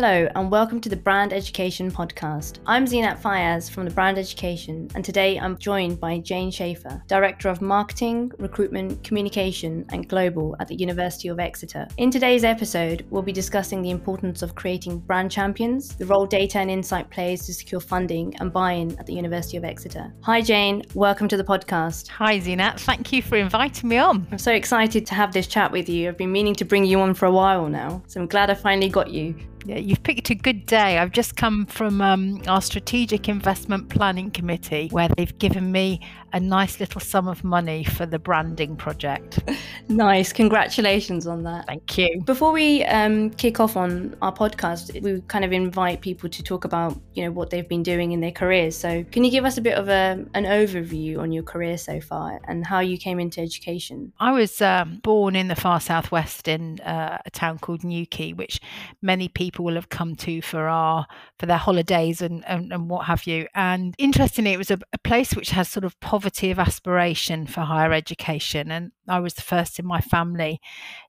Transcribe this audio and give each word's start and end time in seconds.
Hello, 0.00 0.28
and 0.36 0.48
welcome 0.48 0.80
to 0.82 0.88
the 0.88 0.94
Brand 0.94 1.32
Education 1.32 1.90
Podcast. 1.90 2.60
I'm 2.66 2.84
Zeenat 2.84 3.20
Fayaz 3.20 3.68
from 3.68 3.84
the 3.84 3.90
Brand 3.90 4.16
Education, 4.16 4.86
and 4.94 5.04
today 5.04 5.40
I'm 5.40 5.58
joined 5.58 5.98
by 5.98 6.20
Jane 6.20 6.52
Chafer, 6.52 7.02
Director 7.08 7.48
of 7.48 7.60
Marketing, 7.60 8.30
Recruitment, 8.38 9.02
Communication, 9.02 9.84
and 9.90 10.08
Global 10.08 10.54
at 10.60 10.68
the 10.68 10.76
University 10.76 11.26
of 11.26 11.40
Exeter. 11.40 11.88
In 11.96 12.12
today's 12.12 12.44
episode, 12.44 13.06
we'll 13.10 13.24
be 13.24 13.32
discussing 13.32 13.82
the 13.82 13.90
importance 13.90 14.40
of 14.42 14.54
creating 14.54 15.00
brand 15.00 15.32
champions, 15.32 15.96
the 15.96 16.06
role 16.06 16.26
data 16.26 16.60
and 16.60 16.70
insight 16.70 17.10
plays 17.10 17.44
to 17.46 17.52
secure 17.52 17.80
funding 17.80 18.36
and 18.38 18.52
buy 18.52 18.74
in 18.74 18.96
at 19.00 19.06
the 19.06 19.14
University 19.14 19.56
of 19.56 19.64
Exeter. 19.64 20.14
Hi, 20.22 20.40
Jane. 20.40 20.84
Welcome 20.94 21.26
to 21.26 21.36
the 21.36 21.42
podcast. 21.42 22.06
Hi, 22.06 22.38
Zeenat. 22.38 22.78
Thank 22.78 23.12
you 23.12 23.20
for 23.20 23.34
inviting 23.34 23.88
me 23.88 23.98
on. 23.98 24.28
I'm 24.30 24.38
so 24.38 24.52
excited 24.52 25.06
to 25.06 25.16
have 25.16 25.32
this 25.32 25.48
chat 25.48 25.72
with 25.72 25.88
you. 25.88 26.08
I've 26.08 26.16
been 26.16 26.30
meaning 26.30 26.54
to 26.54 26.64
bring 26.64 26.84
you 26.84 27.00
on 27.00 27.14
for 27.14 27.26
a 27.26 27.32
while 27.32 27.68
now, 27.68 28.00
so 28.06 28.20
I'm 28.20 28.28
glad 28.28 28.48
I 28.48 28.54
finally 28.54 28.90
got 28.90 29.10
you. 29.10 29.34
You've 29.76 30.02
picked 30.02 30.30
a 30.30 30.34
good 30.34 30.64
day. 30.64 30.98
I've 30.98 31.12
just 31.12 31.36
come 31.36 31.66
from 31.66 32.00
um, 32.00 32.40
our 32.46 32.62
strategic 32.62 33.28
investment 33.28 33.90
planning 33.90 34.30
committee 34.30 34.88
where 34.90 35.08
they've 35.08 35.36
given 35.38 35.70
me 35.70 36.00
a 36.32 36.40
nice 36.40 36.80
little 36.80 37.00
sum 37.00 37.28
of 37.28 37.42
money 37.42 37.84
for 37.84 38.06
the 38.06 38.18
branding 38.18 38.76
project. 38.76 39.40
nice. 39.88 40.32
Congratulations 40.32 41.26
on 41.26 41.42
that. 41.44 41.66
Thank 41.66 41.98
you. 41.98 42.22
Before 42.24 42.52
we 42.52 42.84
um, 42.84 43.30
kick 43.30 43.60
off 43.60 43.76
on 43.76 44.16
our 44.22 44.32
podcast, 44.32 45.00
we 45.02 45.20
kind 45.28 45.44
of 45.44 45.52
invite 45.52 46.00
people 46.00 46.28
to 46.28 46.42
talk 46.42 46.64
about, 46.64 47.00
you 47.14 47.24
know, 47.24 47.30
what 47.30 47.50
they've 47.50 47.68
been 47.68 47.82
doing 47.82 48.12
in 48.12 48.20
their 48.20 48.32
careers. 48.32 48.76
So 48.76 49.04
can 49.04 49.24
you 49.24 49.30
give 49.30 49.44
us 49.44 49.56
a 49.56 49.60
bit 49.60 49.76
of 49.76 49.88
a, 49.88 50.24
an 50.34 50.44
overview 50.44 51.18
on 51.18 51.32
your 51.32 51.42
career 51.42 51.78
so 51.78 52.00
far 52.00 52.40
and 52.44 52.66
how 52.66 52.80
you 52.80 52.98
came 52.98 53.18
into 53.18 53.40
education? 53.40 54.12
I 54.20 54.32
was 54.32 54.60
um, 54.60 55.00
born 55.02 55.34
in 55.34 55.48
the 55.48 55.56
far 55.56 55.80
southwest 55.80 56.46
in 56.48 56.80
uh, 56.80 57.18
a 57.24 57.30
town 57.30 57.58
called 57.58 57.84
Newquay, 57.84 58.32
which 58.32 58.60
many 59.02 59.28
people 59.28 59.64
will 59.64 59.74
have 59.74 59.88
come 59.88 60.14
to 60.16 60.42
for 60.42 60.68
our 60.68 61.06
for 61.38 61.46
their 61.46 61.56
holidays 61.56 62.20
and 62.20 62.44
and, 62.46 62.72
and 62.72 62.90
what 62.90 63.06
have 63.06 63.26
you. 63.26 63.46
And 63.54 63.94
interestingly, 63.98 64.52
it 64.52 64.58
was 64.58 64.70
a, 64.70 64.78
a 64.92 64.98
place 64.98 65.34
which 65.34 65.50
has 65.50 65.68
sort 65.68 65.84
of 65.84 65.98
poverty 66.00 66.17
of 66.26 66.58
aspiration 66.58 67.46
for 67.46 67.62
higher 67.62 67.92
education, 67.92 68.70
and 68.70 68.92
I 69.08 69.20
was 69.20 69.34
the 69.34 69.42
first 69.42 69.78
in 69.78 69.86
my 69.86 70.00
family 70.00 70.60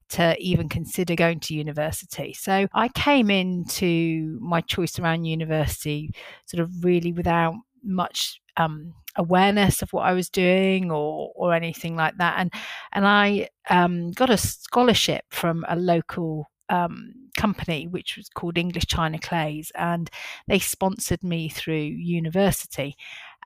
to 0.09 0.35
even 0.39 0.69
consider 0.69 1.15
going 1.15 1.39
to 1.39 1.53
university. 1.53 2.33
So 2.33 2.67
I 2.73 2.87
came 2.89 3.29
into 3.29 4.39
my 4.41 4.61
choice 4.61 4.97
around 4.99 5.25
university 5.25 6.11
sort 6.45 6.61
of 6.61 6.83
really 6.83 7.11
without 7.13 7.53
much 7.83 8.41
um, 8.57 8.93
awareness 9.15 9.81
of 9.81 9.93
what 9.93 10.05
I 10.05 10.13
was 10.13 10.29
doing 10.29 10.91
or 10.91 11.31
or 11.35 11.53
anything 11.53 11.95
like 11.95 12.17
that. 12.17 12.35
And 12.37 12.51
and 12.91 13.05
I 13.05 13.49
um, 13.69 14.11
got 14.11 14.29
a 14.29 14.37
scholarship 14.37 15.25
from 15.29 15.65
a 15.69 15.75
local 15.75 16.49
um, 16.69 17.13
company, 17.37 17.87
which 17.87 18.17
was 18.17 18.29
called 18.29 18.57
English 18.57 18.85
China 18.85 19.19
Clays, 19.19 19.71
and 19.75 20.09
they 20.47 20.59
sponsored 20.59 21.23
me 21.23 21.49
through 21.49 21.75
university. 21.75 22.95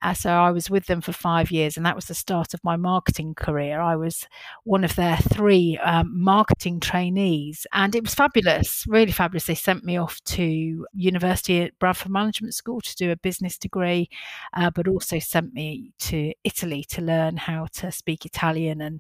Uh, 0.03 0.13
so 0.13 0.29
I 0.29 0.51
was 0.51 0.69
with 0.69 0.87
them 0.87 0.99
for 0.99 1.13
five 1.13 1.49
years, 1.49 1.77
and 1.77 1.85
that 1.85 1.95
was 1.95 2.05
the 2.05 2.13
start 2.13 2.53
of 2.53 2.61
my 2.61 2.75
marketing 2.75 3.35
career. 3.35 3.79
I 3.79 3.95
was 3.95 4.27
one 4.65 4.83
of 4.83 4.97
their 4.97 5.15
three 5.15 5.77
um, 5.77 6.11
marketing 6.13 6.81
trainees, 6.81 7.65
and 7.71 7.95
it 7.95 8.03
was 8.03 8.13
fabulous, 8.13 8.83
really 8.85 9.13
fabulous. 9.13 9.45
They 9.45 9.55
sent 9.55 9.85
me 9.85 9.95
off 9.95 10.21
to 10.25 10.85
university 10.93 11.61
at 11.61 11.79
Bradford 11.79 12.11
Management 12.11 12.53
School 12.53 12.81
to 12.81 12.95
do 12.97 13.11
a 13.11 13.15
business 13.15 13.57
degree, 13.57 14.09
uh, 14.53 14.69
but 14.71 14.89
also 14.89 15.19
sent 15.19 15.53
me 15.53 15.93
to 15.99 16.33
Italy 16.43 16.83
to 16.89 17.01
learn 17.01 17.38
how 17.38 17.67
to 17.75 17.89
speak 17.89 18.25
Italian 18.25 18.81
and 18.81 18.99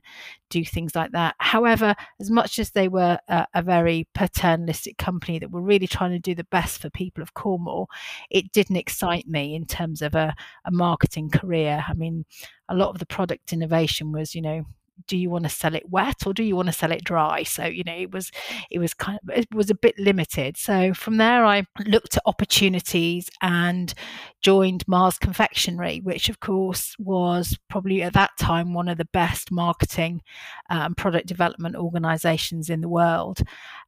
do 0.49 0.63
things 0.63 0.95
like 0.95 1.11
that. 1.11 1.35
However, 1.39 1.95
as 2.21 2.31
much 2.31 2.59
as 2.59 2.71
they 2.71 2.87
were 2.87 3.19
a, 3.27 3.45
a 3.53 3.61
very 3.61 4.07
paternalistic 4.15 4.97
company 4.97 5.37
that 5.39 5.51
were 5.51 5.61
really 5.61 5.87
trying 5.87 6.11
to 6.11 6.19
do 6.19 6.33
the 6.33 6.45
best 6.45 6.79
for 6.79 6.89
people 6.89 7.21
of 7.21 7.33
Cornwall, 7.33 7.89
it 8.29 8.53
didn't 8.53 8.77
excite 8.77 9.27
me 9.27 9.53
in 9.53 9.65
terms 9.65 10.01
of 10.01 10.15
a, 10.15 10.33
a 10.63 10.71
marketing 10.71 10.92
career. 11.29 11.83
I 11.87 11.93
mean, 11.93 12.25
a 12.69 12.75
lot 12.75 12.89
of 12.89 12.99
the 12.99 13.05
product 13.05 13.53
innovation 13.53 14.11
was, 14.11 14.35
you 14.35 14.41
know, 14.41 14.65
do 15.07 15.17
you 15.17 15.29
want 15.29 15.43
to 15.43 15.49
sell 15.49 15.75
it 15.75 15.89
wet 15.89 16.25
or 16.25 16.33
do 16.33 16.43
you 16.43 16.55
want 16.55 16.67
to 16.67 16.73
sell 16.73 16.91
it 16.91 17.03
dry 17.03 17.43
so 17.43 17.65
you 17.65 17.83
know 17.83 17.95
it 17.95 18.11
was 18.11 18.31
it 18.69 18.79
was 18.79 18.93
kind 18.93 19.19
of 19.23 19.35
it 19.35 19.47
was 19.53 19.69
a 19.69 19.75
bit 19.75 19.97
limited 19.97 20.55
so 20.55 20.93
from 20.93 21.17
there 21.17 21.43
i 21.43 21.65
looked 21.85 22.15
at 22.15 22.23
opportunities 22.25 23.29
and 23.41 23.93
joined 24.43 24.87
mars 24.87 25.17
confectionery 25.17 25.99
which 26.01 26.29
of 26.29 26.39
course 26.39 26.95
was 26.99 27.57
probably 27.69 28.01
at 28.03 28.13
that 28.13 28.31
time 28.39 28.73
one 28.73 28.87
of 28.89 28.97
the 28.97 29.05
best 29.13 29.51
marketing 29.51 30.21
and 30.69 30.83
um, 30.83 30.95
product 30.95 31.27
development 31.27 31.75
organizations 31.75 32.69
in 32.69 32.81
the 32.81 32.89
world 32.89 33.41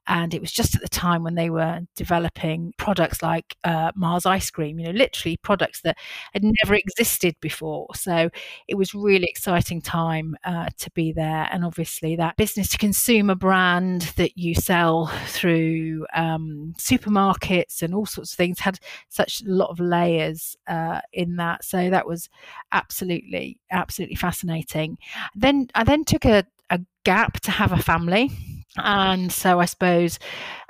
and 0.08 0.34
it 0.34 0.42
was 0.42 0.52
just 0.52 0.76
at 0.76 0.82
the 0.82 0.88
time 0.88 1.24
when 1.24 1.36
they 1.36 1.50
were 1.50 1.80
developing 1.96 2.74
products 2.78 3.22
like 3.24 3.56
uh, 3.64 3.92
Mars 3.96 4.26
ice 4.26 4.52
cream, 4.52 4.80
you 4.80 4.86
know, 4.86 4.92
literally 4.92 5.38
products 5.38 5.82
that 5.82 5.98
had 6.34 6.44
never 6.44 6.76
existed 6.76 7.36
before. 7.42 7.88
So 7.96 8.30
it 8.68 8.76
was 8.76 8.94
really 8.94 9.26
exciting 9.28 9.82
time 9.82 10.36
uh, 10.44 10.70
to 10.78 10.92
be 10.92 11.12
there, 11.12 11.48
and 11.52 11.66
obviously 11.66 12.16
that 12.18 12.38
business 12.38 12.70
to 12.70 12.78
consumer 12.78 13.36
brand 13.36 14.04
that 14.18 14.38
you 14.38 14.54
sell 14.54 15.08
through 15.28 16.06
um, 16.14 16.74
supermarkets 16.78 17.82
and 17.82 17.94
all 17.96 18.06
sorts 18.06 18.34
of 18.34 18.38
things 18.38 18.60
had 18.60 18.80
such 19.10 19.42
a 19.42 19.50
lot 19.50 19.70
of 19.70 19.80
layers 19.80 20.45
uh, 20.68 21.02
in 21.14 21.36
that. 21.38 21.64
So 21.64 21.90
that 21.90 22.08
was 22.08 22.30
absolutely, 22.72 23.60
absolutely 23.72 24.16
fascinating. 24.16 24.98
Then 25.36 25.68
I 25.76 25.84
then 25.84 26.04
took 26.04 26.26
a, 26.26 26.46
a 26.70 26.80
gap 27.04 27.40
to 27.42 27.52
have 27.52 27.72
a 27.72 27.82
family 27.82 28.32
and 28.78 29.32
so 29.32 29.60
I 29.60 29.66
suppose 29.66 30.20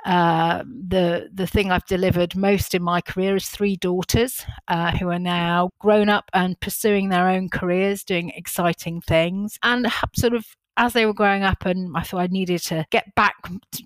uh, 0.04 0.62
the 0.66 1.28
the 1.32 1.46
thing 1.46 1.70
I've 1.70 1.86
delivered 1.86 2.36
most 2.36 2.74
in 2.74 2.82
my 2.82 3.00
career 3.00 3.36
is 3.36 3.48
three 3.48 3.76
daughters 3.76 4.44
uh, 4.68 4.92
who 4.92 5.08
are 5.10 5.18
now 5.18 5.70
grown 5.80 6.08
up 6.08 6.30
and 6.32 6.58
pursuing 6.60 7.08
their 7.08 7.28
own 7.28 7.48
careers, 7.48 8.04
doing 8.04 8.30
exciting 8.30 9.00
things, 9.00 9.58
and 9.62 9.88
sort 10.14 10.34
of 10.34 10.46
as 10.76 10.92
they 10.92 11.06
were 11.06 11.14
growing 11.14 11.42
up 11.42 11.64
and 11.64 11.96
I 11.96 12.02
thought 12.02 12.20
I 12.20 12.26
needed 12.26 12.60
to 12.64 12.86
get 12.90 13.14
back 13.14 13.34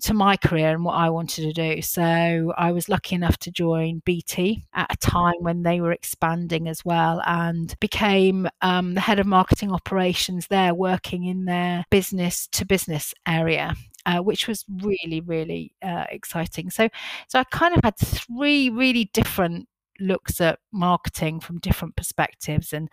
to 0.03 0.15
my 0.15 0.37
career 0.37 0.71
and 0.71 0.85
what 0.85 0.95
I 0.95 1.09
wanted 1.11 1.43
to 1.43 1.53
do. 1.53 1.83
So 1.83 2.53
I 2.57 2.73
was 2.73 2.89
lucky 2.89 3.15
enough 3.15 3.39
to 3.39 3.51
join 3.51 4.03
BT 4.05 4.65
at 4.75 4.93
a 4.93 4.97
time 4.97 5.35
when 5.41 5.63
they 5.63 5.81
were 5.81 5.93
expanding 5.93 6.69
as 6.69 6.85
well 6.85 7.23
and 7.27 7.75
became 7.81 8.49
um, 8.63 8.95
the 8.95 9.01
head 9.01 9.21
of 9.21 9.27
marketing 9.27 9.73
operations 9.73 10.47
there, 10.49 10.75
working 10.75 11.25
in 11.25 11.45
their 11.45 11.85
business 11.91 12.49
to 12.49 12.65
business 12.65 13.15
area 13.27 13.75
uh, 14.07 14.19
which 14.19 14.49
was 14.49 14.65
really 14.83 15.21
really 15.21 15.75
uh, 15.83 16.05
exciting. 16.11 16.71
So 16.71 16.89
so 17.29 17.39
I 17.39 17.45
kind 17.45 17.75
of 17.75 17.81
had 17.85 17.97
three 17.97 18.71
really 18.71 19.11
different 19.13 19.69
looks 20.01 20.41
at 20.41 20.59
marketing 20.73 21.41
from 21.41 21.59
different 21.59 21.97
perspectives 21.97 22.73
and 22.73 22.89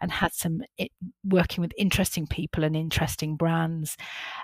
and 0.00 0.10
had 0.10 0.32
some 0.32 0.62
it, 0.78 0.90
working 1.24 1.62
with 1.62 1.72
interesting 1.76 2.26
people 2.26 2.64
and 2.64 2.76
interesting 2.76 3.36
brands 3.36 3.96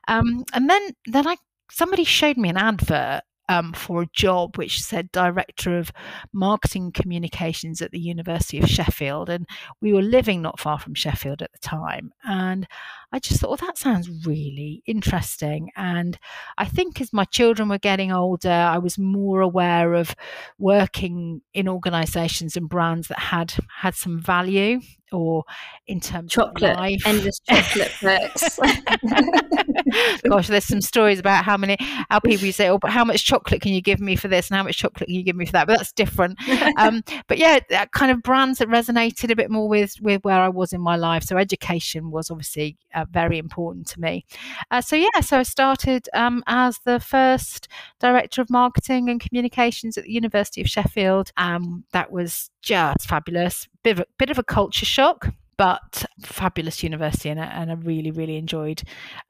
um, 0.08 0.44
and 0.52 0.68
then 0.68 0.90
then 1.06 1.26
I 1.26 1.36
somebody 1.70 2.04
showed 2.04 2.36
me 2.36 2.48
an 2.48 2.56
advert 2.56 3.22
um, 3.48 3.72
for 3.72 4.02
a 4.02 4.08
job 4.12 4.56
which 4.56 4.82
said 4.82 5.10
Director 5.10 5.78
of 5.78 5.90
Marketing 6.32 6.92
Communications 6.92 7.80
at 7.80 7.90
the 7.90 7.98
University 7.98 8.58
of 8.58 8.68
Sheffield. 8.68 9.30
And 9.30 9.46
we 9.80 9.92
were 9.92 10.02
living 10.02 10.42
not 10.42 10.60
far 10.60 10.78
from 10.78 10.94
Sheffield 10.94 11.42
at 11.42 11.52
the 11.52 11.58
time. 11.58 12.12
And 12.24 12.66
I 13.10 13.18
just 13.18 13.40
thought, 13.40 13.50
well, 13.50 13.66
that 13.66 13.78
sounds 13.78 14.26
really 14.26 14.82
interesting. 14.86 15.70
And 15.76 16.18
I 16.58 16.66
think 16.66 17.00
as 17.00 17.12
my 17.12 17.24
children 17.24 17.68
were 17.68 17.78
getting 17.78 18.12
older, 18.12 18.50
I 18.50 18.78
was 18.78 18.98
more 18.98 19.40
aware 19.40 19.94
of 19.94 20.14
working 20.58 21.40
in 21.54 21.68
organizations 21.68 22.56
and 22.56 22.68
brands 22.68 23.08
that 23.08 23.18
had 23.18 23.54
had 23.80 23.94
some 23.94 24.20
value 24.20 24.80
or 25.12 25.44
in 25.86 26.00
terms 26.00 26.32
chocolate, 26.32 26.72
of 26.72 26.76
life. 26.76 27.00
endless 27.06 27.40
chocolate 27.40 27.92
perks. 28.00 28.58
Gosh, 30.28 30.48
there's 30.48 30.64
some 30.64 30.80
stories 30.80 31.18
about 31.18 31.44
how 31.44 31.56
many 31.56 31.76
how 32.10 32.20
people 32.20 32.50
say, 32.52 32.68
"Oh, 32.68 32.78
but 32.78 32.90
how 32.90 33.04
much 33.04 33.24
chocolate 33.24 33.60
can 33.60 33.72
you 33.72 33.80
give 33.80 34.00
me 34.00 34.16
for 34.16 34.28
this, 34.28 34.50
and 34.50 34.56
how 34.56 34.62
much 34.62 34.76
chocolate 34.76 35.06
can 35.06 35.14
you 35.14 35.22
give 35.22 35.36
me 35.36 35.46
for 35.46 35.52
that?" 35.52 35.66
But 35.66 35.78
that's 35.78 35.92
different. 35.92 36.38
Um, 36.76 37.02
but 37.28 37.38
yeah, 37.38 37.60
that 37.70 37.92
kind 37.92 38.10
of 38.10 38.22
brands 38.22 38.58
that 38.58 38.68
resonated 38.68 39.30
a 39.30 39.36
bit 39.36 39.50
more 39.50 39.68
with 39.68 39.94
with 40.00 40.22
where 40.24 40.40
I 40.40 40.48
was 40.48 40.72
in 40.72 40.80
my 40.80 40.96
life. 40.96 41.22
So 41.22 41.36
education 41.36 42.10
was 42.10 42.30
obviously 42.30 42.76
uh, 42.98 43.04
very 43.10 43.38
important 43.38 43.86
to 43.88 44.00
me. 44.00 44.24
Uh, 44.70 44.80
so 44.80 44.96
yeah, 44.96 45.20
so 45.20 45.38
I 45.38 45.42
started 45.42 46.08
um, 46.14 46.42
as 46.46 46.78
the 46.84 47.00
first 47.00 47.68
director 48.00 48.42
of 48.42 48.50
marketing 48.50 49.08
and 49.08 49.20
communications 49.20 49.96
at 49.96 50.04
the 50.04 50.12
University 50.12 50.60
of 50.60 50.68
Sheffield. 50.68 51.30
Um, 51.36 51.84
that 51.92 52.10
was 52.10 52.50
just 52.62 53.08
fabulous. 53.08 53.68
Bit 53.82 53.92
of 53.92 54.00
a, 54.00 54.06
bit 54.18 54.30
of 54.30 54.38
a 54.38 54.44
culture 54.44 54.86
shock 54.86 55.32
but 55.56 56.04
fabulous 56.22 56.84
university 56.84 57.28
and 57.28 57.40
I, 57.40 57.46
and 57.46 57.70
I 57.70 57.74
really 57.74 58.12
really 58.12 58.36
enjoyed 58.36 58.80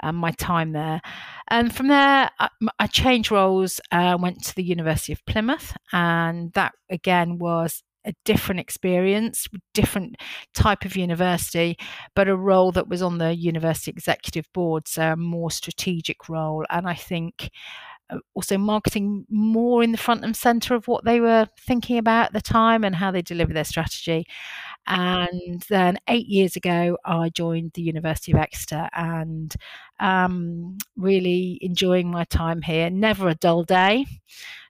um, 0.02 0.16
my 0.16 0.30
time 0.32 0.72
there 0.72 1.00
and 1.48 1.74
from 1.74 1.88
there 1.88 2.30
I, 2.38 2.48
I 2.78 2.86
changed 2.86 3.30
roles 3.30 3.80
uh, 3.90 4.16
went 4.20 4.44
to 4.44 4.54
the 4.54 4.62
University 4.62 5.14
of 5.14 5.24
Plymouth 5.24 5.74
and 5.90 6.52
that 6.52 6.74
again 6.90 7.38
was 7.38 7.82
a 8.06 8.12
different 8.24 8.60
experience, 8.60 9.46
different 9.74 10.16
type 10.54 10.84
of 10.84 10.96
university, 10.96 11.76
but 12.14 12.28
a 12.28 12.36
role 12.36 12.72
that 12.72 12.88
was 12.88 13.02
on 13.02 13.18
the 13.18 13.34
university 13.34 13.90
executive 13.90 14.46
board, 14.52 14.88
so 14.88 15.12
a 15.12 15.16
more 15.16 15.50
strategic 15.50 16.28
role. 16.28 16.64
And 16.70 16.88
I 16.88 16.94
think 16.94 17.50
uh, 18.10 18.18
also 18.34 18.56
marketing 18.56 19.26
more 19.28 19.82
in 19.82 19.92
the 19.92 19.98
front 19.98 20.24
and 20.24 20.36
center 20.36 20.74
of 20.74 20.88
what 20.88 21.04
they 21.04 21.20
were 21.20 21.46
thinking 21.60 21.98
about 21.98 22.26
at 22.26 22.32
the 22.32 22.40
time 22.40 22.84
and 22.84 22.94
how 22.94 23.10
they 23.10 23.22
deliver 23.22 23.52
their 23.52 23.64
strategy. 23.64 24.26
And 24.88 25.62
then 25.68 25.98
eight 26.08 26.26
years 26.26 26.56
ago, 26.56 26.96
I 27.04 27.28
joined 27.28 27.72
the 27.74 27.82
University 27.82 28.32
of 28.32 28.38
Exeter 28.38 28.88
and 28.94 29.54
um, 30.00 30.78
really 30.96 31.58
enjoying 31.60 32.10
my 32.10 32.24
time 32.24 32.62
here. 32.62 32.88
Never 32.88 33.28
a 33.28 33.34
dull 33.34 33.64
day 33.64 34.06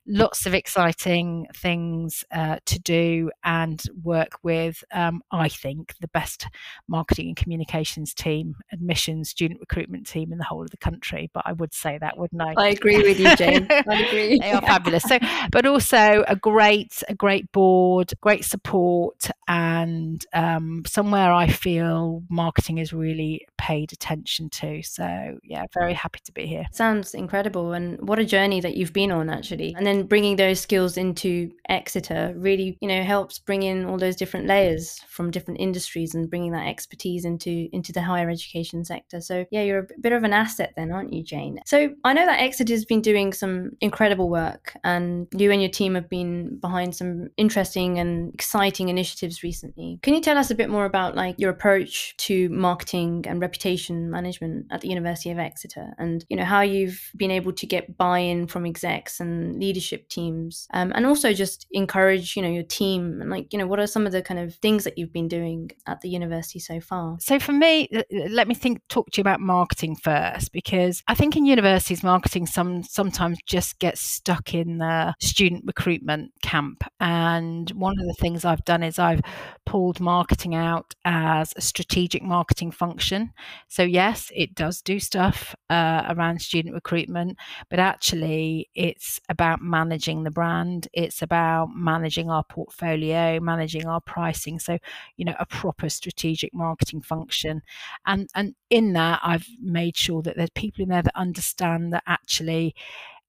lots 0.08 0.46
of 0.46 0.54
exciting 0.54 1.46
things 1.54 2.24
uh, 2.32 2.56
to 2.64 2.78
do 2.80 3.30
and 3.44 3.82
work 4.02 4.32
with, 4.42 4.82
um, 4.92 5.22
I 5.30 5.48
think, 5.48 5.94
the 6.00 6.08
best 6.08 6.48
marketing 6.88 7.28
and 7.28 7.36
communications 7.36 8.14
team, 8.14 8.56
admissions, 8.72 9.28
student 9.28 9.60
recruitment 9.60 10.06
team 10.06 10.32
in 10.32 10.38
the 10.38 10.44
whole 10.44 10.62
of 10.62 10.70
the 10.70 10.78
country. 10.78 11.30
But 11.34 11.42
I 11.46 11.52
would 11.52 11.74
say 11.74 11.98
that, 11.98 12.16
wouldn't 12.16 12.40
I? 12.40 12.54
I 12.56 12.68
agree 12.68 13.02
with 13.02 13.20
you, 13.20 13.36
Jane. 13.36 13.66
I 13.70 14.02
agree. 14.02 14.38
they 14.38 14.50
are 14.50 14.62
fabulous. 14.62 15.02
So, 15.02 15.18
but 15.52 15.66
also 15.66 16.24
a 16.26 16.34
great, 16.34 17.02
a 17.08 17.14
great 17.14 17.52
board, 17.52 18.14
great 18.22 18.44
support, 18.44 19.28
and 19.46 20.07
um, 20.32 20.82
somewhere 20.86 21.32
I 21.32 21.48
feel 21.48 22.22
marketing 22.28 22.78
is 22.78 22.92
really 22.92 23.46
paid 23.58 23.92
attention 23.92 24.50
to. 24.50 24.82
So, 24.82 25.38
yeah, 25.42 25.64
very 25.74 25.94
happy 25.94 26.20
to 26.24 26.32
be 26.32 26.46
here. 26.46 26.66
Sounds 26.72 27.14
incredible, 27.14 27.72
and 27.72 27.98
what 28.00 28.18
a 28.18 28.24
journey 28.24 28.60
that 28.60 28.76
you've 28.76 28.92
been 28.92 29.10
on, 29.10 29.28
actually. 29.30 29.74
And 29.76 29.86
then 29.86 30.04
bringing 30.04 30.36
those 30.36 30.60
skills 30.60 30.96
into 30.96 31.50
Exeter 31.68 32.34
really, 32.36 32.78
you 32.80 32.88
know, 32.88 33.02
helps 33.02 33.38
bring 33.38 33.62
in 33.62 33.84
all 33.84 33.98
those 33.98 34.16
different 34.16 34.46
layers 34.46 35.00
from 35.08 35.30
different 35.30 35.60
industries 35.60 36.14
and 36.14 36.30
bringing 36.30 36.52
that 36.52 36.66
expertise 36.68 37.24
into 37.24 37.68
into 37.72 37.92
the 37.92 38.02
higher 38.02 38.30
education 38.30 38.84
sector. 38.84 39.20
So 39.20 39.44
yeah, 39.50 39.62
you're 39.62 39.80
a 39.80 40.00
bit 40.00 40.12
of 40.12 40.24
an 40.24 40.32
asset 40.32 40.72
then, 40.76 40.92
aren't 40.92 41.12
you, 41.12 41.22
Jane? 41.22 41.60
So 41.66 41.90
I 42.04 42.12
know 42.12 42.26
that 42.26 42.40
Exeter 42.40 42.72
has 42.72 42.84
been 42.84 43.02
doing 43.02 43.32
some 43.32 43.72
incredible 43.80 44.28
work, 44.28 44.76
and 44.84 45.26
you 45.36 45.50
and 45.50 45.62
your 45.62 45.70
team 45.70 45.94
have 45.94 46.08
been 46.08 46.58
behind 46.58 46.94
some 46.94 47.28
interesting 47.36 47.98
and 47.98 48.32
exciting 48.34 48.88
initiatives 48.88 49.42
recently. 49.42 49.97
Can 50.02 50.14
you 50.14 50.20
tell 50.20 50.38
us 50.38 50.50
a 50.50 50.54
bit 50.54 50.68
more 50.68 50.84
about 50.84 51.14
like 51.14 51.36
your 51.38 51.50
approach 51.50 52.16
to 52.18 52.48
marketing 52.50 53.24
and 53.28 53.40
reputation 53.40 54.10
management 54.10 54.66
at 54.70 54.80
the 54.80 54.88
University 54.88 55.30
of 55.30 55.38
Exeter, 55.38 55.94
and 55.98 56.24
you 56.28 56.36
know 56.36 56.44
how 56.44 56.60
you've 56.60 57.10
been 57.16 57.30
able 57.30 57.52
to 57.52 57.66
get 57.66 57.96
buy-in 57.96 58.46
from 58.46 58.66
execs 58.66 59.20
and 59.20 59.58
leadership 59.58 60.08
teams 60.08 60.66
um, 60.72 60.92
and 60.94 61.06
also 61.06 61.32
just 61.32 61.66
encourage 61.72 62.36
you 62.36 62.42
know 62.42 62.50
your 62.50 62.62
team 62.62 63.20
and 63.20 63.30
like 63.30 63.52
you 63.52 63.58
know 63.58 63.66
what 63.66 63.80
are 63.80 63.86
some 63.86 64.06
of 64.06 64.12
the 64.12 64.22
kind 64.22 64.40
of 64.40 64.54
things 64.56 64.84
that 64.84 64.98
you've 64.98 65.12
been 65.12 65.28
doing 65.28 65.70
at 65.86 66.00
the 66.00 66.08
university 66.08 66.58
so 66.58 66.80
far? 66.80 67.16
So 67.20 67.38
for 67.38 67.52
me 67.52 67.88
let 68.30 68.48
me 68.48 68.54
think 68.54 68.80
talk 68.88 69.10
to 69.10 69.18
you 69.18 69.22
about 69.22 69.40
marketing 69.40 69.96
first 69.96 70.52
because 70.52 71.02
i 71.08 71.14
think 71.14 71.36
in 71.36 71.44
universities 71.44 72.02
marketing 72.02 72.46
some 72.46 72.82
sometimes 72.82 73.38
just 73.46 73.78
gets 73.78 74.00
stuck 74.00 74.54
in 74.54 74.78
the 74.78 75.14
student 75.20 75.64
recruitment 75.66 76.32
camp. 76.42 76.84
And 77.00 77.70
one 77.70 77.98
of 77.98 78.06
the 78.06 78.16
things 78.18 78.44
i've 78.44 78.64
done 78.64 78.82
is 78.82 78.98
i've 78.98 79.20
pulled 79.64 79.87
marketing 80.00 80.54
out 80.54 80.94
as 81.04 81.52
a 81.56 81.60
strategic 81.60 82.22
marketing 82.22 82.70
function 82.70 83.32
so 83.68 83.82
yes 83.82 84.30
it 84.34 84.54
does 84.54 84.82
do 84.82 84.98
stuff 85.00 85.54
uh, 85.70 86.02
around 86.10 86.40
student 86.40 86.74
recruitment 86.74 87.36
but 87.70 87.78
actually 87.78 88.68
it's 88.74 89.20
about 89.28 89.60
managing 89.62 90.24
the 90.24 90.30
brand. 90.30 90.88
It's 90.92 91.22
about 91.22 91.68
managing 91.74 92.30
our 92.30 92.44
portfolio, 92.44 93.40
managing 93.40 93.86
our 93.86 94.00
pricing. 94.00 94.58
So, 94.58 94.78
you 95.16 95.24
know, 95.24 95.34
a 95.38 95.46
proper 95.46 95.88
strategic 95.88 96.54
marketing 96.54 97.02
function. 97.02 97.62
And 98.06 98.28
and 98.34 98.54
in 98.70 98.92
that, 98.94 99.20
I've 99.22 99.46
made 99.60 99.96
sure 99.96 100.22
that 100.22 100.36
there's 100.36 100.50
people 100.50 100.82
in 100.82 100.88
there 100.90 101.02
that 101.02 101.18
understand 101.18 101.92
that 101.92 102.04
actually 102.06 102.74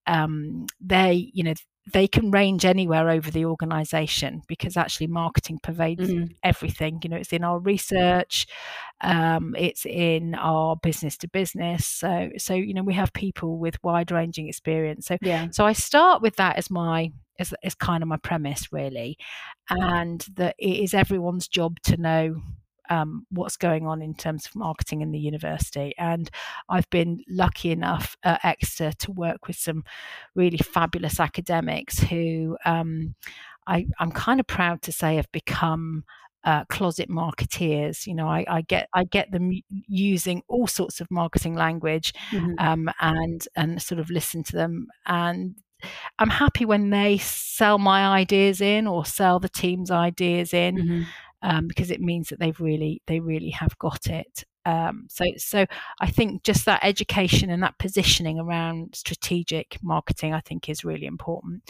um, 0.07 0.65
they, 0.81 1.31
you 1.33 1.43
know, 1.43 1.53
they 1.91 2.07
can 2.07 2.29
range 2.29 2.65
anywhere 2.65 3.09
over 3.09 3.31
the 3.31 3.45
organization 3.45 4.41
because 4.47 4.77
actually 4.77 5.07
marketing 5.07 5.59
pervades 5.63 6.09
mm-hmm. 6.09 6.25
everything. 6.43 6.99
You 7.03 7.09
know 7.09 7.17
it's 7.17 7.33
in 7.33 7.43
our 7.43 7.59
research 7.59 8.47
um, 9.01 9.55
it's 9.57 9.85
in 9.85 10.35
our 10.35 10.75
business 10.75 11.17
to 11.17 11.27
business. 11.27 11.87
So 11.87 12.29
so 12.37 12.53
you 12.53 12.73
know 12.73 12.83
we 12.83 12.93
have 12.93 13.13
people 13.13 13.57
with 13.57 13.81
wide 13.83 14.11
ranging 14.11 14.47
experience. 14.47 15.07
So 15.07 15.17
yeah. 15.21 15.47
so 15.51 15.65
i 15.65 15.73
start 15.73 16.21
with 16.21 16.35
that 16.35 16.57
as 16.57 16.69
my 16.69 17.11
as, 17.39 17.53
as 17.63 17.73
kind 17.73 18.03
of 18.03 18.09
my 18.09 18.17
premise 18.17 18.71
really 18.71 19.17
and 19.69 20.25
that 20.35 20.55
it 20.59 20.83
is 20.83 20.93
everyone's 20.93 21.47
job 21.47 21.79
to 21.83 21.95
know 21.95 22.41
um, 22.89 23.25
what's 23.29 23.57
going 23.57 23.87
on 23.87 24.01
in 24.01 24.13
terms 24.13 24.45
of 24.45 24.55
marketing 24.55 25.01
in 25.01 25.11
the 25.11 25.19
university. 25.19 25.93
And 25.97 26.29
I've 26.67 26.89
been 26.89 27.23
lucky 27.29 27.71
enough 27.71 28.17
at 28.23 28.43
Exeter 28.43 28.91
to 28.99 29.11
work 29.11 29.47
with 29.47 29.55
some 29.55 29.83
really 30.35 30.57
fabulous 30.57 31.19
academics 31.19 31.99
who 31.99 32.57
um, 32.65 33.15
I, 33.67 33.85
am 33.99 34.11
kind 34.11 34.39
of 34.39 34.47
proud 34.47 34.81
to 34.83 34.91
say 34.91 35.15
have 35.15 35.31
become. 35.31 36.03
Uh, 36.45 36.63
closet 36.69 37.09
marketeers, 37.09 38.07
you 38.07 38.15
know, 38.15 38.25
I, 38.25 38.45
I, 38.47 38.61
get 38.61 38.87
I 38.93 39.03
get 39.03 39.29
them 39.29 39.51
using 39.69 40.41
all 40.47 40.67
sorts 40.67 41.01
of 41.01 41.11
marketing 41.11 41.53
language, 41.53 42.13
mm-hmm. 42.31 42.53
um, 42.59 42.89
and 43.01 43.45
and 43.57 43.81
sort 43.81 43.99
of 43.99 44.09
listen 44.09 44.43
to 44.43 44.53
them, 44.53 44.87
and 45.05 45.57
I'm 46.17 46.29
happy 46.29 46.63
when 46.63 46.91
they 46.91 47.17
sell 47.17 47.77
my 47.77 48.07
ideas 48.07 48.61
in 48.61 48.87
or 48.87 49.05
sell 49.05 49.39
the 49.39 49.49
team's 49.49 49.91
ideas 49.91 50.53
in. 50.53 50.77
Mm-hmm 50.77 51.01
um, 51.41 51.67
because 51.67 51.91
it 51.91 52.01
means 52.01 52.29
that 52.29 52.39
they've 52.39 52.59
really 52.59 53.01
they 53.07 53.19
really 53.19 53.49
have 53.51 53.77
got 53.77 54.07
it. 54.07 54.43
Um, 54.65 55.07
so 55.09 55.25
so 55.37 55.65
I 55.99 56.07
think 56.09 56.43
just 56.43 56.65
that 56.65 56.83
education 56.83 57.49
and 57.49 57.63
that 57.63 57.79
positioning 57.79 58.39
around 58.39 58.93
strategic 58.95 59.77
marketing 59.81 60.33
I 60.33 60.41
think 60.41 60.69
is 60.69 60.83
really 60.83 61.05
important. 61.05 61.63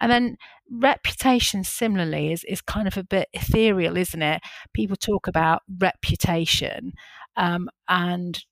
And 0.00 0.10
then 0.10 0.36
reputation 0.70 1.64
similarly 1.64 2.32
is 2.32 2.44
is 2.44 2.60
kind 2.60 2.88
of 2.88 2.96
a 2.96 3.04
bit 3.04 3.28
ethereal, 3.32 3.96
isn't 3.96 4.22
it? 4.22 4.42
People 4.72 4.96
talk 4.96 5.28
about 5.28 5.62
reputation 5.78 6.92
um, 7.36 7.68
and 7.88 8.44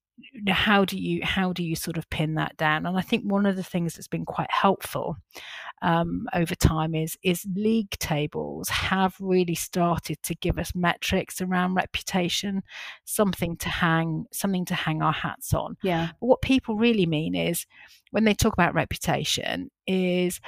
how 0.48 0.84
do 0.84 0.98
you 0.98 1.24
how 1.24 1.52
do 1.52 1.62
you 1.62 1.74
sort 1.74 1.96
of 1.96 2.08
pin 2.10 2.34
that 2.34 2.56
down 2.56 2.86
and 2.86 2.96
i 2.98 3.00
think 3.00 3.24
one 3.24 3.46
of 3.46 3.56
the 3.56 3.62
things 3.62 3.94
that's 3.94 4.08
been 4.08 4.24
quite 4.24 4.50
helpful 4.50 5.16
um, 5.82 6.26
over 6.34 6.54
time 6.54 6.94
is 6.94 7.16
is 7.22 7.46
league 7.54 7.90
tables 7.98 8.68
have 8.68 9.14
really 9.18 9.54
started 9.54 10.22
to 10.22 10.34
give 10.34 10.58
us 10.58 10.74
metrics 10.74 11.40
around 11.40 11.74
reputation 11.74 12.62
something 13.04 13.56
to 13.56 13.68
hang 13.68 14.26
something 14.32 14.64
to 14.66 14.74
hang 14.74 15.02
our 15.02 15.12
hats 15.12 15.54
on. 15.54 15.76
Yeah. 15.82 16.08
But 16.20 16.26
what 16.26 16.42
people 16.42 16.76
really 16.76 17.06
mean 17.06 17.34
is 17.34 17.66
when 18.10 18.24
they 18.24 18.34
talk 18.34 18.52
about 18.52 18.74
reputation 18.74 19.70
is 19.86 20.40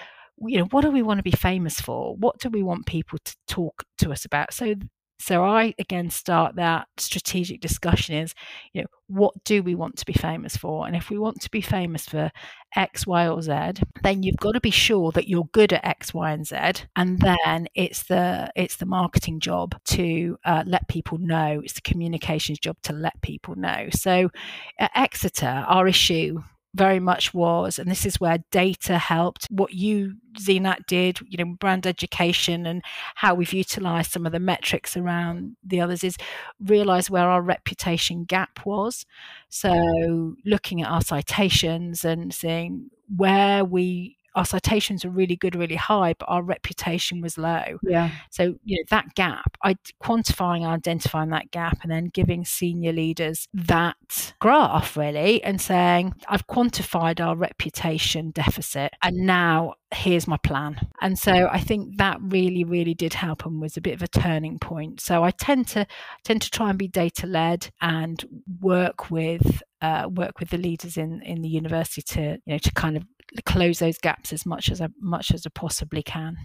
you 0.44 0.58
know 0.58 0.64
what 0.66 0.82
do 0.82 0.90
we 0.90 1.02
want 1.02 1.18
to 1.18 1.22
be 1.22 1.30
famous 1.30 1.80
for? 1.80 2.16
What 2.16 2.38
do 2.38 2.50
we 2.50 2.62
want 2.62 2.86
people 2.86 3.18
to 3.24 3.36
talk 3.46 3.84
to 3.98 4.12
us 4.12 4.24
about? 4.24 4.52
So 4.52 4.74
so 5.22 5.44
I 5.44 5.74
again 5.78 6.10
start 6.10 6.56
that 6.56 6.88
strategic 6.98 7.60
discussion 7.60 8.16
is, 8.16 8.34
you 8.72 8.82
know, 8.82 8.88
what 9.06 9.34
do 9.44 9.62
we 9.62 9.74
want 9.74 9.96
to 9.98 10.06
be 10.06 10.12
famous 10.12 10.56
for? 10.56 10.86
And 10.86 10.96
if 10.96 11.10
we 11.10 11.18
want 11.18 11.40
to 11.42 11.50
be 11.50 11.60
famous 11.60 12.06
for 12.06 12.30
X, 12.74 13.06
Y, 13.06 13.28
or 13.28 13.40
Z, 13.40 13.82
then 14.02 14.22
you've 14.22 14.38
got 14.38 14.52
to 14.52 14.60
be 14.60 14.70
sure 14.70 15.12
that 15.12 15.28
you're 15.28 15.48
good 15.52 15.72
at 15.72 15.84
X, 15.84 16.12
Y, 16.12 16.30
and 16.30 16.46
Z. 16.46 16.56
And 16.96 17.20
then 17.20 17.68
it's 17.74 18.04
the 18.04 18.50
it's 18.56 18.76
the 18.76 18.86
marketing 18.86 19.38
job 19.38 19.74
to 19.88 20.38
uh, 20.44 20.64
let 20.66 20.88
people 20.88 21.18
know. 21.18 21.60
It's 21.62 21.74
the 21.74 21.82
communications 21.82 22.58
job 22.58 22.76
to 22.82 22.92
let 22.92 23.20
people 23.22 23.54
know. 23.54 23.88
So 23.92 24.30
at 24.78 24.90
Exeter, 24.94 25.64
our 25.68 25.86
issue 25.86 26.42
very 26.74 27.00
much 27.00 27.34
was, 27.34 27.78
and 27.78 27.90
this 27.90 28.06
is 28.06 28.18
where 28.20 28.38
data 28.50 28.98
helped. 28.98 29.46
What 29.50 29.74
you, 29.74 30.16
Zeenat, 30.38 30.86
did, 30.86 31.20
you 31.28 31.36
know, 31.36 31.54
brand 31.54 31.86
education 31.86 32.64
and 32.66 32.82
how 33.14 33.34
we've 33.34 33.52
utilized 33.52 34.10
some 34.10 34.24
of 34.24 34.32
the 34.32 34.40
metrics 34.40 34.96
around 34.96 35.56
the 35.64 35.80
others 35.80 36.02
is 36.02 36.16
realize 36.64 37.10
where 37.10 37.28
our 37.28 37.42
reputation 37.42 38.24
gap 38.24 38.64
was. 38.64 39.04
So 39.50 40.36
looking 40.44 40.82
at 40.82 40.88
our 40.88 41.02
citations 41.02 42.04
and 42.04 42.32
seeing 42.32 42.90
where 43.14 43.64
we 43.64 44.16
our 44.34 44.44
citations 44.44 45.04
were 45.04 45.10
really 45.10 45.36
good, 45.36 45.54
really 45.54 45.76
high, 45.76 46.14
but 46.18 46.26
our 46.28 46.42
reputation 46.42 47.20
was 47.20 47.36
low. 47.36 47.78
Yeah. 47.82 48.10
So, 48.30 48.54
you 48.64 48.78
know, 48.78 48.84
that 48.90 49.14
gap, 49.14 49.56
I 49.62 49.76
quantifying, 50.02 50.66
identifying 50.66 51.30
that 51.30 51.50
gap, 51.50 51.78
and 51.82 51.90
then 51.90 52.06
giving 52.06 52.44
senior 52.44 52.92
leaders 52.92 53.48
that 53.52 54.34
graph 54.40 54.96
really 54.96 55.42
and 55.42 55.60
saying, 55.60 56.14
I've 56.28 56.46
quantified 56.46 57.24
our 57.24 57.36
reputation 57.36 58.30
deficit, 58.30 58.92
and 59.02 59.16
now 59.18 59.74
here's 59.94 60.26
my 60.26 60.38
plan. 60.38 60.80
And 61.00 61.18
so 61.18 61.48
I 61.50 61.60
think 61.60 61.98
that 61.98 62.18
really, 62.20 62.64
really 62.64 62.94
did 62.94 63.14
help 63.14 63.44
and 63.44 63.60
was 63.60 63.76
a 63.76 63.80
bit 63.80 63.94
of 63.94 64.02
a 64.02 64.08
turning 64.08 64.58
point. 64.58 65.00
So 65.00 65.22
I 65.24 65.30
tend 65.30 65.68
to 65.68 65.86
tend 66.24 66.42
to 66.42 66.50
try 66.50 66.70
and 66.70 66.78
be 66.78 66.88
data 66.88 67.26
led 67.26 67.70
and 67.80 68.24
work 68.60 69.10
with 69.10 69.62
uh, 69.80 70.08
work 70.08 70.38
with 70.38 70.50
the 70.50 70.58
leaders 70.58 70.96
in 70.96 71.20
in 71.22 71.42
the 71.42 71.48
university 71.48 72.02
to 72.02 72.38
you 72.44 72.52
know 72.52 72.58
to 72.58 72.72
kind 72.72 72.96
of 72.96 73.04
close 73.46 73.78
those 73.78 73.98
gaps 73.98 74.32
as 74.32 74.44
much 74.46 74.70
as 74.70 74.80
I 74.80 74.88
much 75.00 75.32
as 75.32 75.46
I 75.46 75.50
possibly 75.54 76.02
can. 76.02 76.36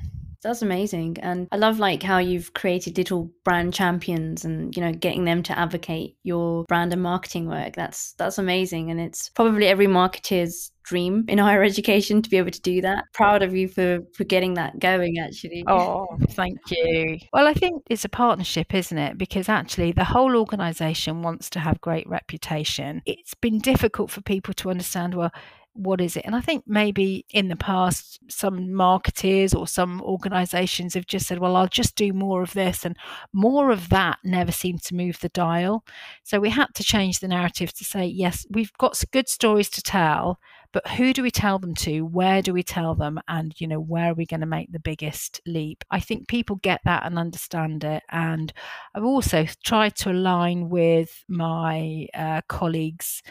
That's 0.44 0.62
amazing. 0.62 1.18
And 1.22 1.48
I 1.52 1.58
love 1.58 1.80
like 1.80 2.04
how 2.04 2.20
you've 2.20 2.54
created 2.54 2.98
little 2.98 3.32
brand 3.44 3.74
champions 3.74 4.46
and, 4.46 4.76
you 4.76 4.82
know, 4.82 4.94
getting 4.94 5.26
them 5.26 5.44
to 5.44 5.58
advocate 5.58 6.16
your 6.24 6.64
brand 6.66 6.94
and 6.94 7.02
marketing 7.02 7.48
work. 7.48 7.76
That's 7.76 8.14
that's 8.14 8.38
amazing. 8.38 8.92
And 8.92 9.00
it's 9.00 9.30
probably 9.30 9.68
every 9.68 9.88
marketer's 9.88 10.72
dream 10.84 11.26
in 11.28 11.38
higher 11.48 11.64
education 11.64 12.22
to 12.22 12.30
be 12.30 12.38
able 12.38 12.52
to 12.52 12.62
do 12.62 12.82
that. 12.82 13.06
Proud 13.14 13.42
of 13.42 13.56
you 13.56 13.68
for 13.68 14.00
for 14.14 14.24
getting 14.24 14.54
that 14.56 14.80
going 14.80 15.18
actually. 15.18 15.64
Oh, 15.68 16.08
thank 16.30 16.60
you. 16.70 17.18
Well, 17.34 17.48
I 17.48 17.54
think 17.54 17.84
it's 17.90 18.06
a 18.06 18.10
partnership, 18.10 18.74
isn't 18.74 18.98
it? 18.98 19.18
Because 19.18 19.50
actually 19.50 19.92
the 19.92 20.04
whole 20.04 20.36
organization 20.36 21.24
wants 21.24 21.50
to 21.52 21.60
have 21.60 21.82
great 21.82 22.08
reputation. 22.08 23.02
It's 23.06 23.34
been 23.34 23.60
difficult 23.60 24.12
for 24.12 24.22
people 24.22 24.54
to 24.56 24.70
understand 24.70 25.16
well 25.16 25.32
what 25.78 26.02
is 26.02 26.18
it? 26.18 26.26
And 26.26 26.36
I 26.36 26.42
think 26.42 26.64
maybe 26.68 27.26
in 27.32 27.48
the 27.48 27.56
past, 27.56 28.20
some 28.30 28.74
marketers 28.74 29.54
or 29.54 29.68
some 29.68 30.02
organizations 30.02 30.96
have 30.96 31.06
just 31.06 31.28
said, 31.28 31.40
well, 31.40 31.56
I'll 31.56 31.68
just 31.68 31.96
do 31.96 32.14
more 32.14 32.42
of 32.42 32.54
this. 32.54 32.86
And 32.86 32.98
more 33.32 33.72
of 33.72 33.90
that 33.90 34.20
never 34.24 34.52
seemed 34.52 34.84
to 34.84 34.96
move 34.96 35.20
the 35.20 35.30
dial. 35.30 35.86
So 36.24 36.40
we 36.40 36.50
had 36.50 36.74
to 36.76 36.84
change 36.84 37.20
the 37.20 37.28
narrative 37.28 37.74
to 37.74 37.84
say, 37.84 38.06
yes, 38.06 38.46
we've 38.50 38.74
got 38.74 39.02
good 39.12 39.30
stories 39.30 39.70
to 39.72 39.82
tell, 39.82 40.40
but 40.74 40.88
who 40.90 41.14
do 41.14 41.24
we 41.24 41.32
tell 41.32 41.60
them 41.60 41.76
to? 41.76 42.02
Where 42.02 42.42
do 42.42 42.54
we 42.54 42.64
tell 42.64 42.94
them? 42.94 43.20
And, 43.28 43.54
you 43.60 43.68
know, 43.68 43.80
where 43.80 44.12
are 44.12 44.14
we 44.14 44.26
going 44.26 44.42
to 44.42 44.46
make 44.46 44.72
the 44.72 44.80
biggest 44.80 45.42
leap? 45.46 45.84
I 45.90 46.00
think 46.00 46.28
people 46.28 46.58
get 46.58 46.82
that 46.86 47.06
and 47.06 47.18
understand 47.18 47.84
it. 47.84 48.04
And 48.10 48.52
I've 48.94 49.06
also 49.06 49.48
tried 49.64 49.96
to 49.98 50.12
align 50.12 50.70
with 50.70 51.24
my 51.28 52.08
uh, 52.14 52.42
colleagues 52.48 53.24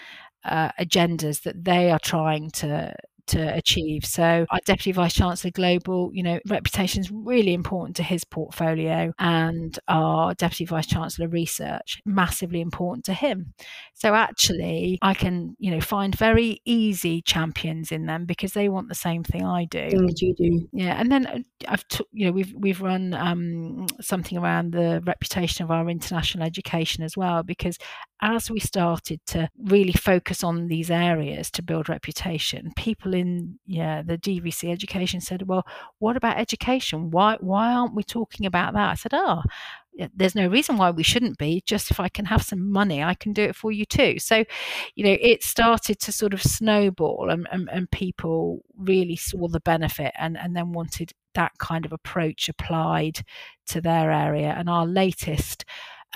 uh, 0.46 0.70
agendas 0.78 1.42
that 1.42 1.64
they 1.64 1.90
are 1.90 1.98
trying 1.98 2.50
to 2.50 2.94
to 3.28 3.54
achieve. 3.54 4.04
So 4.04 4.46
our 4.50 4.60
Deputy 4.64 4.92
Vice 4.92 5.14
Chancellor 5.14 5.50
Global, 5.50 6.10
you 6.12 6.22
know, 6.22 6.38
reputation 6.46 7.00
is 7.00 7.10
really 7.10 7.54
important 7.54 7.96
to 7.96 8.02
his 8.02 8.24
portfolio 8.24 9.12
and 9.18 9.78
our 9.88 10.34
Deputy 10.34 10.64
Vice 10.64 10.86
Chancellor 10.86 11.28
Research, 11.28 12.00
massively 12.04 12.60
important 12.60 13.04
to 13.06 13.14
him. 13.14 13.54
So 13.94 14.14
actually 14.14 14.98
I 15.02 15.14
can, 15.14 15.56
you 15.58 15.70
know, 15.70 15.80
find 15.80 16.14
very 16.14 16.60
easy 16.64 17.22
champions 17.22 17.92
in 17.92 18.06
them 18.06 18.26
because 18.26 18.52
they 18.52 18.68
want 18.68 18.88
the 18.88 18.94
same 18.94 19.24
thing 19.24 19.44
I 19.44 19.64
do. 19.64 19.90
Thing 19.90 20.06
that 20.06 20.20
you 20.20 20.34
do. 20.34 20.68
Yeah. 20.72 21.00
And 21.00 21.10
then 21.10 21.26
uh, 21.26 21.38
I've, 21.68 21.86
t- 21.88 22.04
you 22.12 22.26
know, 22.26 22.32
we've, 22.32 22.54
we've 22.56 22.80
run 22.80 23.14
um, 23.14 23.86
something 24.00 24.38
around 24.38 24.72
the 24.72 25.02
reputation 25.06 25.64
of 25.64 25.70
our 25.70 25.88
international 25.88 26.44
education 26.44 27.02
as 27.02 27.16
well, 27.16 27.42
because 27.42 27.78
as 28.22 28.50
we 28.50 28.60
started 28.60 29.20
to 29.26 29.48
really 29.64 29.92
focus 29.92 30.42
on 30.44 30.68
these 30.68 30.90
areas 30.90 31.50
to 31.50 31.62
build 31.62 31.88
reputation, 31.88 32.72
people 32.76 33.14
in 33.16 33.58
yeah 33.66 34.02
the 34.02 34.18
DVC 34.18 34.70
education 34.70 35.20
said, 35.20 35.48
"Well, 35.48 35.66
what 35.98 36.16
about 36.16 36.38
education? 36.38 37.10
Why 37.10 37.36
why 37.40 37.72
aren't 37.72 37.94
we 37.94 38.02
talking 38.04 38.46
about 38.46 38.74
that?" 38.74 38.90
I 38.90 38.94
said, 38.94 39.12
"Oh." 39.14 39.42
There's 40.14 40.34
no 40.34 40.46
reason 40.46 40.76
why 40.76 40.90
we 40.90 41.02
shouldn't 41.02 41.38
be. 41.38 41.62
Just 41.64 41.90
if 41.90 41.98
I 41.98 42.10
can 42.10 42.26
have 42.26 42.42
some 42.42 42.70
money, 42.70 43.02
I 43.02 43.14
can 43.14 43.32
do 43.32 43.42
it 43.44 43.56
for 43.56 43.72
you 43.72 43.86
too. 43.86 44.18
So, 44.18 44.44
you 44.94 45.04
know, 45.04 45.16
it 45.18 45.42
started 45.42 45.98
to 46.00 46.12
sort 46.12 46.34
of 46.34 46.42
snowball, 46.42 47.30
and, 47.30 47.48
and, 47.50 47.66
and 47.70 47.90
people 47.90 48.60
really 48.76 49.16
saw 49.16 49.48
the 49.48 49.60
benefit 49.60 50.12
and, 50.18 50.36
and 50.36 50.54
then 50.54 50.72
wanted 50.72 51.12
that 51.34 51.52
kind 51.58 51.86
of 51.86 51.92
approach 51.92 52.48
applied 52.48 53.20
to 53.68 53.80
their 53.80 54.10
area. 54.10 54.54
And 54.56 54.68
our 54.68 54.86
latest 54.86 55.64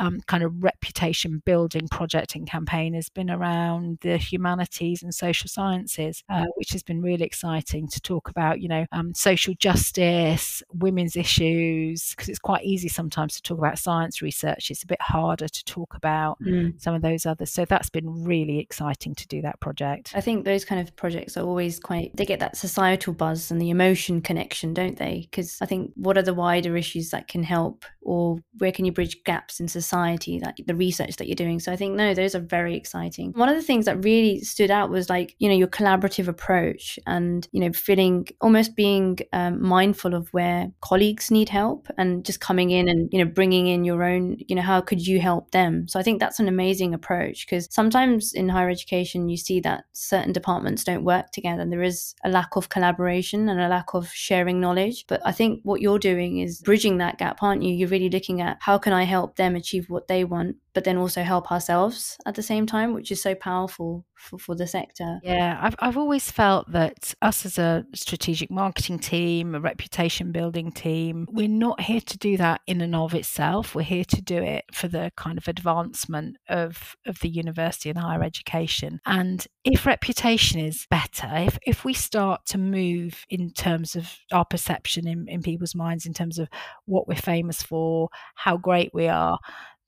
um, 0.00 0.21
kind 0.26 0.42
of 0.42 0.64
reputation 0.64 1.42
building 1.45 1.87
project 1.88 2.35
and 2.35 2.49
campaign 2.49 2.95
has 2.95 3.09
been 3.11 3.30
around 3.30 3.99
the 4.00 4.16
humanities 4.16 5.02
and 5.02 5.14
social 5.14 5.49
sciences, 5.49 6.25
uh, 6.30 6.47
which 6.57 6.71
has 6.71 6.83
been 6.83 7.02
really 7.02 7.25
exciting 7.25 7.87
to 7.88 8.00
talk 8.00 8.28
about, 8.30 8.61
you 8.61 8.69
know, 8.69 8.87
um, 8.92 9.14
social 9.14 9.54
justice, 9.59 10.62
women's 10.73 11.16
issues, 11.16 12.11
because 12.11 12.28
it's 12.28 12.38
quite 12.38 12.64
easy 12.64 12.88
sometimes 12.88 13.35
to 13.35 13.42
talk 13.42 13.59
about 13.59 13.78
science 13.78 14.23
research. 14.23 14.71
It's 14.71 14.83
a 14.83 14.87
bit 14.87 15.02
harder 15.02 15.49
to 15.49 15.64
talk 15.64 15.95
about 15.95 16.38
mm. 16.40 16.80
some 16.80 16.95
of 16.95 17.02
those 17.02 17.26
others. 17.26 17.50
So 17.50 17.66
that's 17.66 17.90
been 17.90 18.25
really 18.25 18.59
exciting 18.59 19.14
to 19.16 19.28
do 19.28 19.42
that 19.42 19.61
project. 19.61 20.12
I 20.14 20.23
think 20.23 20.47
those 20.47 20.64
kind 20.64 20.80
of 20.80 20.97
projects 20.97 21.37
are 21.37 21.45
always 21.45 21.78
quite, 21.78 22.16
they 22.16 22.25
get 22.25 22.40
that 22.40 22.57
societal 22.57 23.12
buzz 23.12 23.50
and 23.50 23.61
the 23.61 23.69
emotion 23.69 24.23
connection, 24.23 24.73
don't 24.73 24.97
they? 24.97 25.28
Because 25.30 25.59
I 25.61 25.66
think 25.66 25.92
what 25.95 26.16
are 26.16 26.23
the 26.23 26.35
wider 26.35 26.75
issues 26.76 27.11
that 27.11 27.28
can 27.28 27.42
help 27.42 27.85
or 28.00 28.38
where 28.57 28.73
can 28.73 28.87
you 28.87 28.92
bridge 28.92 29.23
gaps 29.25 29.61
in 29.61 29.69
society? 29.69 29.89
Society, 29.90 30.40
like 30.40 30.56
the 30.66 30.75
research 30.75 31.16
that 31.16 31.26
you're 31.26 31.35
doing. 31.35 31.59
So 31.61 31.73
I 31.73 31.76
think, 31.76 31.94
no, 31.97 32.14
those 32.14 32.35
are 32.35 32.40
very 32.40 32.76
exciting. 32.76 33.32
One 33.32 33.49
of 33.49 33.56
the 33.56 33.62
things 33.62 33.87
that 33.87 34.04
really 34.04 34.40
stood 34.40 34.70
out 34.70 34.90
was 34.90 35.11
like, 35.11 35.35
you 35.38 35.49
know, 35.49 35.54
your 35.54 35.68
collaborative 35.68 36.28
approach 36.28 36.99
and, 37.06 37.47
you 37.52 37.61
know, 37.61 37.73
feeling 37.73 38.28
almost 38.40 38.76
being 38.76 39.18
um, 39.32 39.62
mindful 39.62 40.14
of 40.14 40.28
where 40.32 40.70
colleagues 40.80 41.30
need 41.30 41.49
help 41.49 41.88
and 41.99 42.25
just 42.25 42.40
coming 42.40 42.70
in 42.70 42.88
and, 42.88 43.09
you 43.12 43.18
know, 43.18 43.30
bringing 43.30 43.66
in 43.66 43.85
your 43.85 44.04
own, 44.04 44.37
you 44.49 44.54
know, 44.54 44.62
how 44.62 44.80
could 44.80 45.04
you 45.06 45.20
help 45.20 45.50
them? 45.50 45.88
So 45.88 45.99
I 45.99 46.02
think 46.02 46.20
that's 46.20 46.38
an 46.38 46.49
amazing 46.49 46.94
approach 46.94 47.47
because 47.47 47.66
sometimes 47.70 48.32
in 48.32 48.49
higher 48.49 48.70
education, 48.70 49.28
you 49.28 49.37
see 49.37 49.61
that 49.61 49.85
certain 49.92 50.32
departments 50.32 50.85
don't 50.85 51.04
work 51.04 51.32
together 51.32 51.62
and 51.62 51.73
there 51.73 51.82
is 51.82 52.14
a 52.25 52.28
lack 52.28 52.54
of 52.56 52.68
collaboration 52.68 53.49
and 53.49 53.61
a 53.61 53.68
lack 53.68 53.94
of 53.94 54.09
sharing 54.12 54.61
knowledge. 54.61 55.04
But 55.09 55.20
I 55.25 55.32
think 55.32 55.61
what 55.64 55.80
you're 55.80 55.99
doing 55.99 56.38
is 56.38 56.61
bridging 56.61 56.99
that 56.99 57.18
gap, 57.18 57.42
aren't 57.42 57.62
you? 57.64 57.75
You're 57.75 57.88
really 57.88 58.11
looking 58.11 58.40
at 58.40 58.59
how 58.61 58.78
can 58.78 58.92
I 58.92 59.02
help 59.02 59.37
them 59.37 59.56
achieve 59.56 59.70
achieve 59.71 59.89
what 59.91 60.09
they 60.09 60.25
want 60.25 60.57
but 60.75 60.85
then 60.85 60.97
also 60.97 61.23
help 61.23 61.50
ourselves 61.50 62.17
at 62.27 62.35
the 62.35 62.43
same 62.43 62.67
time, 62.67 62.95
which 62.95 63.11
is 63.11 63.23
so 63.23 63.35
powerful 63.35 64.05
for, 64.21 64.39
for 64.39 64.55
the 64.55 64.67
sector. 64.67 65.19
Yeah, 65.23 65.59
I've, 65.61 65.77
I've 65.79 65.97
always 65.97 66.31
felt 66.31 66.71
that 66.73 67.15
us 67.23 67.47
as 67.47 67.59
a 67.59 67.85
strategic 67.95 68.50
marketing 68.50 68.99
team, 68.99 69.55
a 69.55 69.61
reputation 69.61 70.33
building 70.33 70.71
team, 70.73 71.27
we're 71.31 71.49
not 71.49 71.81
here 71.81 72.00
to 72.00 72.19
do 72.19 72.37
that 72.37 72.61
in 72.67 72.81
and 72.81 72.95
of 72.95 73.15
itself. 73.15 73.75
We're 73.75 73.83
here 73.83 74.05
to 74.05 74.23
do 74.23 74.37
it 74.37 74.65
for 74.73 74.89
the 74.89 75.11
kind 75.17 75.39
of 75.39 75.49
advancement 75.49 76.37
of, 76.49 76.95
of 77.07 77.19
the 77.21 77.29
university 77.29 77.91
and 77.91 77.99
higher 77.99 78.23
education. 78.23 79.00
And 79.07 79.47
if 79.65 79.87
reputation 79.87 80.61
is 80.61 80.87
better, 80.91 81.29
if, 81.33 81.59
if 81.67 81.85
we 81.85 81.95
start 81.95 82.47
to 82.47 82.59
move 82.59 83.25
in 83.31 83.53
terms 83.53 83.97
of 83.97 84.12
our 84.33 84.45
perception 84.45 85.09
in, 85.09 85.27
in 85.29 85.43
people's 85.43 85.75
minds, 85.75 86.07
in 86.07 86.15
terms 86.15 86.39
of 86.39 86.49
what 86.85 87.09
we're 87.09 87.15
famous 87.15 87.62
for, 87.62 88.09
how 88.35 88.57
great 88.57 88.91
we 88.93 89.09
are, 89.09 89.39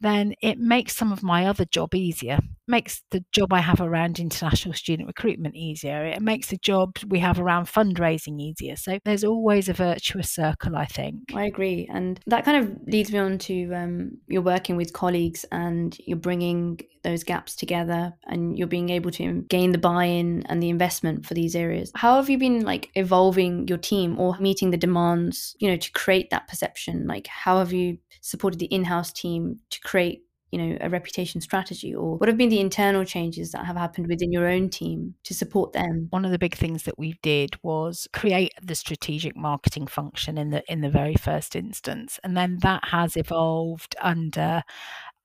then 0.03 0.35
it 0.43 0.59
makes 0.59 0.97
some 0.97 1.13
of 1.13 1.23
my 1.23 1.47
other 1.47 1.65
job 1.65 1.95
easier. 1.95 2.39
Makes 2.73 3.03
the 3.11 3.23
job 3.33 3.53
I 3.53 3.61
have 3.61 3.81
around 3.81 4.19
international 4.19 4.75
student 4.75 5.07
recruitment 5.07 5.55
easier. 5.55 6.05
It 6.07 6.23
makes 6.23 6.49
the 6.49 6.57
job 6.57 6.97
we 7.07 7.21
have 7.21 7.39
around 7.39 7.67
fundraising 7.67 8.41
easier. 8.41 8.75
So 8.77 8.99
there's 9.05 9.23
always 9.23 9.69
a 9.69 9.75
virtuous 9.75 10.31
circle, 10.33 10.75
I 10.75 10.87
think. 10.87 11.35
I 11.35 11.45
agree. 11.45 11.89
And 11.93 12.19
that 12.27 12.45
kind 12.45 12.65
of 12.65 12.89
leads 12.89 13.13
me 13.13 13.19
on 13.19 13.39
to 13.39 13.73
um, 13.75 14.19
you're 14.27 14.43
working 14.43 14.77
with 14.77 14.93
colleagues 14.93 15.45
and 15.53 15.97
you're 16.01 16.17
bringing 16.17 16.81
those 17.03 17.25
gaps 17.25 17.55
together 17.55 18.15
and 18.27 18.57
you're 18.57 18.67
being 18.67 18.89
able 18.89 19.11
to 19.11 19.43
gain 19.49 19.73
the 19.73 19.79
buy-in 19.79 20.45
and 20.47 20.63
the 20.63 20.71
investment 20.71 21.27
for 21.27 21.35
these 21.35 21.57
areas 21.57 21.91
how 21.97 22.15
have 22.15 22.31
you 22.31 22.39
been 22.39 22.65
like 22.65 22.91
evolving 22.95 23.67
your 23.67 23.79
team 23.79 24.19
or 24.21 24.37
meeting 24.39 24.71
the 24.71 24.77
demands 24.77 25.57
you 25.59 25.69
know 25.69 25.77
to 25.77 25.91
create 25.93 26.31
that 26.31 26.47
perception 26.47 27.05
like 27.09 27.27
how 27.27 27.59
have 27.59 27.73
you 27.73 27.99
supported 28.21 28.61
the 28.61 28.67
in-house 28.67 29.13
team 29.13 29.59
to 29.71 29.81
create 29.81 30.23
you 30.53 30.59
know 30.59 30.77
a 30.81 30.89
reputation 30.89 31.41
strategy 31.41 31.95
or 31.95 32.17
what 32.19 32.29
have 32.29 32.37
been 32.37 32.51
the 32.51 32.61
internal 32.61 33.05
changes 33.05 33.51
that 33.51 33.65
have 33.65 33.77
happened 33.77 34.07
within 34.07 34.31
your 34.31 34.47
own 34.47 34.69
team 34.69 35.15
to 35.25 35.35
support 35.35 35.73
them 35.73 36.07
one 36.11 36.25
of 36.25 36.31
the 36.31 36.39
big 36.39 36.55
things 36.55 36.85
that 36.85 36.99
we 36.99 37.19
did 37.23 37.57
was 37.63 38.07
create 38.13 38.53
the 38.63 38.75
strategic 38.75 39.35
marketing 39.35 39.87
function 39.87 40.39
in 40.39 40.51
the 40.51 40.63
in 40.71 40.83
the 40.83 40.91
very 40.91 41.15
first 41.15 41.57
instance 41.57 42.21
and 42.23 42.37
then 42.37 42.59
that 42.61 42.85
has 42.85 43.17
evolved 43.17 43.97
under 44.01 44.63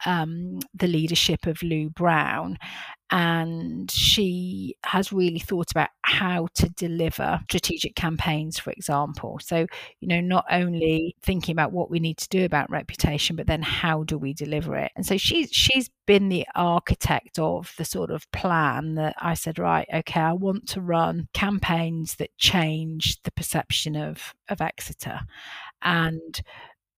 um, 0.05 0.59
the 0.73 0.87
leadership 0.87 1.45
of 1.45 1.63
Lou 1.63 1.89
Brown. 1.89 2.57
And 3.09 3.89
she 3.89 4.75
has 4.85 5.13
really 5.13 5.39
thought 5.39 5.71
about 5.71 5.89
how 6.01 6.47
to 6.55 6.69
deliver 6.69 7.39
strategic 7.49 7.95
campaigns, 7.95 8.59
for 8.59 8.71
example. 8.71 9.39
So, 9.41 9.65
you 10.01 10.07
know, 10.07 10.19
not 10.19 10.45
only 10.51 11.15
thinking 11.21 11.53
about 11.53 11.71
what 11.71 11.89
we 11.89 11.99
need 11.99 12.17
to 12.17 12.29
do 12.29 12.43
about 12.43 12.69
reputation, 12.69 13.35
but 13.37 13.47
then 13.47 13.61
how 13.61 14.03
do 14.03 14.17
we 14.17 14.33
deliver 14.33 14.75
it? 14.75 14.91
And 14.95 15.05
so 15.05 15.17
she's 15.17 15.49
she's 15.51 15.89
been 16.05 16.29
the 16.29 16.45
architect 16.55 17.39
of 17.39 17.73
the 17.77 17.85
sort 17.85 18.11
of 18.11 18.29
plan 18.31 18.95
that 18.95 19.15
I 19.19 19.35
said, 19.35 19.57
right, 19.59 19.87
okay, 19.93 20.21
I 20.21 20.33
want 20.33 20.67
to 20.69 20.81
run 20.81 21.27
campaigns 21.33 22.15
that 22.15 22.37
change 22.37 23.21
the 23.23 23.31
perception 23.31 23.95
of 23.95 24.33
of 24.49 24.59
Exeter. 24.59 25.21
And 25.81 26.41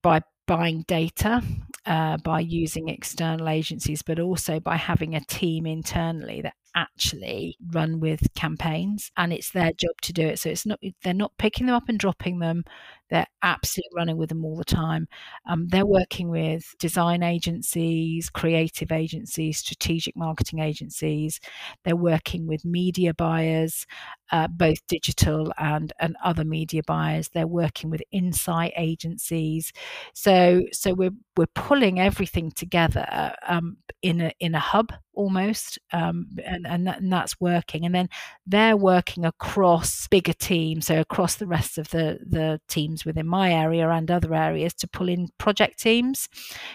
by 0.02 0.22
buying 0.50 0.84
data 0.88 1.44
uh, 1.86 2.18
by 2.18 2.40
using 2.40 2.90
external 2.90 3.48
agencies, 3.48 4.02
but 4.02 4.20
also 4.20 4.60
by 4.60 4.76
having 4.78 5.14
a 5.14 5.24
team 5.26 5.68
internally 5.68 6.42
that 6.42 6.56
actually 6.76 7.56
run 7.72 8.00
with 8.00 8.34
campaigns 8.36 9.12
and 9.16 9.32
it's 9.32 9.52
their 9.52 9.72
job 9.74 9.92
to 10.02 10.12
do 10.12 10.26
it. 10.26 10.40
So 10.40 10.50
it's 10.50 10.66
not 10.66 10.80
they're 11.04 11.14
not 11.14 11.38
picking 11.38 11.68
them 11.68 11.76
up 11.76 11.88
and 11.88 12.00
dropping 12.00 12.40
them 12.40 12.64
they're 13.10 13.28
absolutely 13.42 13.92
running 13.96 14.18
with 14.18 14.30
them 14.30 14.46
all 14.46 14.56
the 14.56 14.64
time. 14.64 15.08
Um, 15.50 15.68
they're 15.68 15.86
working 15.86 16.30
with 16.30 16.76
design 16.80 17.24
agencies, 17.24 18.30
creative 18.30 18.92
agencies, 18.92 19.58
strategic 19.58 20.16
marketing 20.16 20.60
agencies. 20.60 21.40
They're 21.84 21.96
working 21.96 22.48
with 22.48 22.66
media 22.66 23.14
buyers, 23.14 23.86
uh, 24.32 24.48
both 24.48 24.86
digital 24.88 25.52
and, 25.58 25.92
and 26.00 26.16
other 26.24 26.44
media 26.44 26.82
buyers. 26.86 27.30
They're 27.30 27.48
working 27.48 27.90
with 27.90 28.02
insight 28.12 28.74
agencies. 28.78 29.72
So 30.14 30.64
so 30.72 30.94
we're 30.94 31.12
we're 31.38 31.48
pulling 31.48 32.00
everything 32.00 32.52
together 32.52 33.34
um, 33.48 33.78
in 34.02 34.22
a 34.22 34.32
in 34.40 34.56
a 34.56 34.60
hub 34.60 34.92
almost, 35.14 35.78
um, 35.92 36.28
and 36.46 36.66
and, 36.66 36.88
that, 36.88 37.02
and, 37.02 37.12
that's 37.12 37.40
working. 37.42 37.86
And 37.86 37.94
then 37.94 38.10
they're 38.48 38.78
working 38.78 39.26
across 39.26 40.08
bigger 40.08 40.34
teams, 40.34 40.88
so 40.88 41.00
across 41.00 41.36
the 41.36 41.48
rest 41.48 41.78
of 41.78 41.90
the 41.90 42.20
the 42.26 42.62
teams 42.68 42.99
within 43.06 43.28
my 43.28 43.54
area 43.54 43.90
and 43.90 44.10
other 44.10 44.34
areas 44.34 44.74
to 44.76 44.88
pull 44.88 45.10
in 45.10 45.30
project 45.38 45.80
teams. 45.80 46.28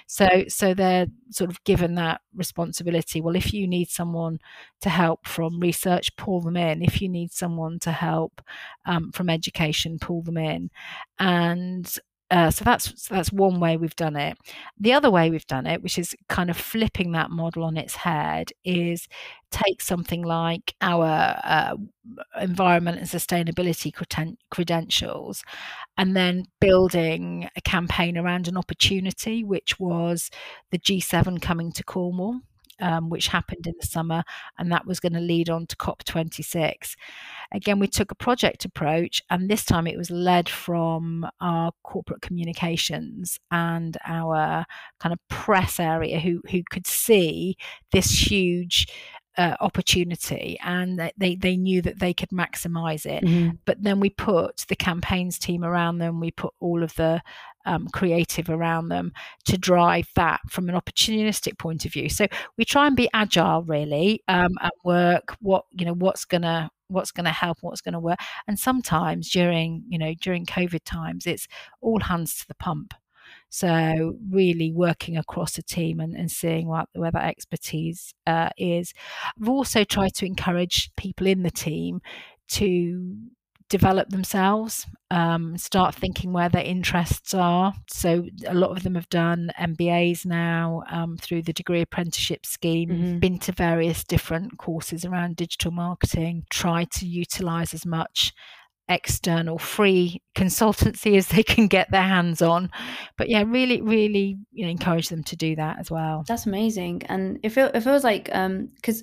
So 0.07 0.45
so 0.49 0.75
they're 0.75 1.07
sort 1.31 1.50
of 1.50 1.62
given 1.64 1.95
that 1.97 2.21
responsibility. 2.35 3.21
Well, 3.21 3.37
if 3.37 3.52
you 3.52 3.66
need 3.66 3.90
someone 3.90 4.38
to 4.81 4.88
help 4.88 5.26
from 5.26 5.61
research, 5.61 6.14
pull 6.16 6.40
them 6.40 6.57
in. 6.57 6.83
If 6.83 7.00
you 7.02 7.09
need 7.09 7.33
someone 7.33 7.78
to 7.81 7.93
help 7.93 8.40
um, 8.87 9.12
from 9.12 9.31
education, 9.31 9.99
pull 9.99 10.23
them 10.23 10.37
in. 10.37 10.71
And 11.19 11.99
uh, 12.31 12.50
so 12.50 12.64
that's 12.64 12.93
so 13.02 13.14
that's 13.14 13.33
one 13.33 13.61
way 13.61 13.76
we've 13.76 13.97
done 13.97 14.16
it. 14.16 14.38
The 14.78 14.93
other 14.93 15.11
way 15.11 15.31
we've 15.31 15.47
done 15.47 15.66
it, 15.66 15.83
which 15.83 15.99
is 15.99 16.14
kind 16.28 16.50
of 16.50 16.57
flipping 16.57 17.12
that 17.12 17.31
model 17.31 17.64
on 17.64 17.76
its 17.76 17.97
head, 17.97 18.50
is 18.64 19.07
take 19.50 19.83
something 19.83 20.23
like 20.23 20.75
our 20.81 21.37
uh, 21.45 21.76
environment 22.40 22.99
and 22.99 23.07
sustainability 23.09 23.93
creden- 23.93 24.38
credentials, 24.50 25.45
and 25.99 26.16
then 26.16 26.47
building 26.61 27.49
a 27.57 27.61
campaign 27.61 28.16
around 28.16 28.49
an 28.49 28.57
opportunity, 28.57 29.45
which 29.45 29.78
was 29.78 30.31
the 30.71 30.78
G7 30.78 31.40
coming 31.43 31.73
to 31.73 31.85
Cornwall 31.85 32.40
um, 32.81 33.11
which 33.11 33.28
happened 33.28 33.66
in 33.66 33.75
the 33.81 33.87
summer, 33.87 34.23
and 34.59 34.71
that 34.73 34.87
was 34.87 35.00
going 35.00 35.12
to 35.12 35.21
lead 35.21 35.50
on 35.50 35.66
to 35.66 35.76
COP26. 35.76 36.95
Again, 37.52 37.78
we 37.78 37.87
took 37.87 38.11
a 38.11 38.16
project 38.16 38.64
approach, 38.64 39.23
and 39.31 39.49
this 39.49 39.64
time 39.64 39.87
it 39.87 39.99
was 39.99 40.11
led 40.11 40.49
from 40.49 41.26
our 41.40 41.73
corporate 41.83 42.23
communications 42.23 43.38
and 43.50 43.97
our 44.07 44.64
kind 45.00 45.12
of 45.12 45.19
press 45.28 45.78
area 45.78 46.19
who, 46.19 46.40
who 46.50 46.62
could 46.71 46.87
see 46.87 47.57
this 47.93 48.31
huge 48.31 48.87
uh, 49.37 49.57
opportunity 49.61 50.59
and 50.62 51.11
they, 51.17 51.35
they 51.35 51.57
knew 51.57 51.83
that 51.83 51.99
they 51.99 52.14
could 52.14 52.31
maximize 52.31 53.07
it. 53.07 53.25
Mm-hmm. 53.25 53.57
But 53.64 53.83
then 53.83 54.00
we 54.00 54.11
put 54.11 54.64
the 54.69 54.76
campaigns 54.76 55.38
team 55.38 55.64
around 55.64 55.99
them, 55.99 56.21
we 56.21 56.31
put 56.31 56.55
all 56.61 56.83
of 56.83 56.95
the 56.95 57.23
um, 57.67 57.88
creative 57.88 58.50
around 58.50 58.88
them 58.88 59.12
to 59.47 59.57
drive 59.57 60.09
that 60.17 60.41
from 60.50 60.69
an 60.69 60.75
opportunistic 60.75 61.59
point 61.59 61.85
of 61.85 61.93
view. 61.93 62.09
So 62.09 62.26
we 62.59 62.64
try 62.64 62.87
and 62.87 62.97
be 62.97 63.09
agile 63.14 63.62
really 63.62 64.23
um, 64.29 64.53
and 64.61 64.73
work 64.85 65.37
what, 65.41 65.64
you 65.73 65.87
know, 65.87 65.95
what's 65.95 66.25
going 66.25 66.43
to 66.43 66.71
what's 66.88 67.11
going 67.11 67.25
to 67.25 67.31
help 67.31 67.59
what's 67.62 67.81
going 67.81 67.95
to 67.95 67.99
work 67.99 68.19
and 68.47 68.59
sometimes 68.59 69.31
during 69.31 69.83
you 69.88 69.99
know 69.99 70.12
during 70.21 70.45
covid 70.45 70.83
times 70.85 71.26
it's 71.26 71.49
all 71.81 71.99
hands 71.99 72.37
to 72.37 72.47
the 72.47 72.55
pump 72.55 72.93
so 73.51 74.17
really 74.31 74.73
working 74.73 75.17
across 75.17 75.57
a 75.59 75.63
team 75.63 76.01
and, 76.01 76.15
and 76.15 76.31
seeing 76.31 76.67
what, 76.67 76.89
where 76.95 77.11
that 77.13 77.25
expertise 77.25 78.15
uh, 78.27 78.51
is. 78.59 78.93
I've 79.41 79.49
also 79.49 79.85
tried 79.85 80.15
to 80.15 80.27
encourage 80.27 80.91
people 80.97 81.27
in 81.27 81.43
the 81.43 81.51
team 81.51 82.01
to 82.49 83.17
develop 83.69 84.11
themselves, 84.11 84.87
um, 85.11 85.57
start 85.57 85.95
thinking 85.95 86.33
where 86.33 86.49
their 86.49 86.65
interests 86.65 87.35
are. 87.35 87.73
So 87.89 88.27
a 88.47 88.55
lot 88.55 88.71
of 88.71 88.83
them 88.83 88.95
have 88.95 89.09
done 89.09 89.51
MBAs 89.59 90.27
now 90.27 90.83
um, 90.91 91.17
through 91.17 91.43
the 91.43 91.53
degree 91.53 91.81
apprenticeship 91.81 92.47
scheme, 92.47 92.89
mm-hmm. 92.91 93.19
been 93.19 93.39
to 93.41 93.53
various 93.53 94.05
different 94.05 94.59
courses 94.59 95.05
around 95.05 95.37
digital 95.37 95.71
marketing, 95.71 96.45
tried 96.51 96.91
to 96.93 97.07
utilize 97.07 97.75
as 97.75 97.87
much 97.87 98.33
external 98.88 99.59
free 99.59 100.21
consultancy 100.37 101.17
as 101.17 101.29
they 101.29 101.43
can 101.43 101.67
get 101.69 101.91
their 101.91 102.03
hands 102.03 102.43
on. 102.43 102.71
But 103.17 103.29
yeah 103.29 103.45
really 103.47 103.81
really 103.81 104.38
you 104.53 104.64
know 104.64 104.71
encourage 104.71 105.09
them 105.09 105.25
to 105.25 105.37
do 105.37 105.57
that 105.57 105.79
as 105.79 105.91
well. 105.91 106.25
That's 106.29 106.47
amazing. 106.47 107.03
And 107.07 107.38
it, 107.43 107.50
feel, 107.50 107.71
it 107.73 107.81
feels 107.81 108.05
like 108.05 108.29
um 108.33 108.69
because 108.76 109.03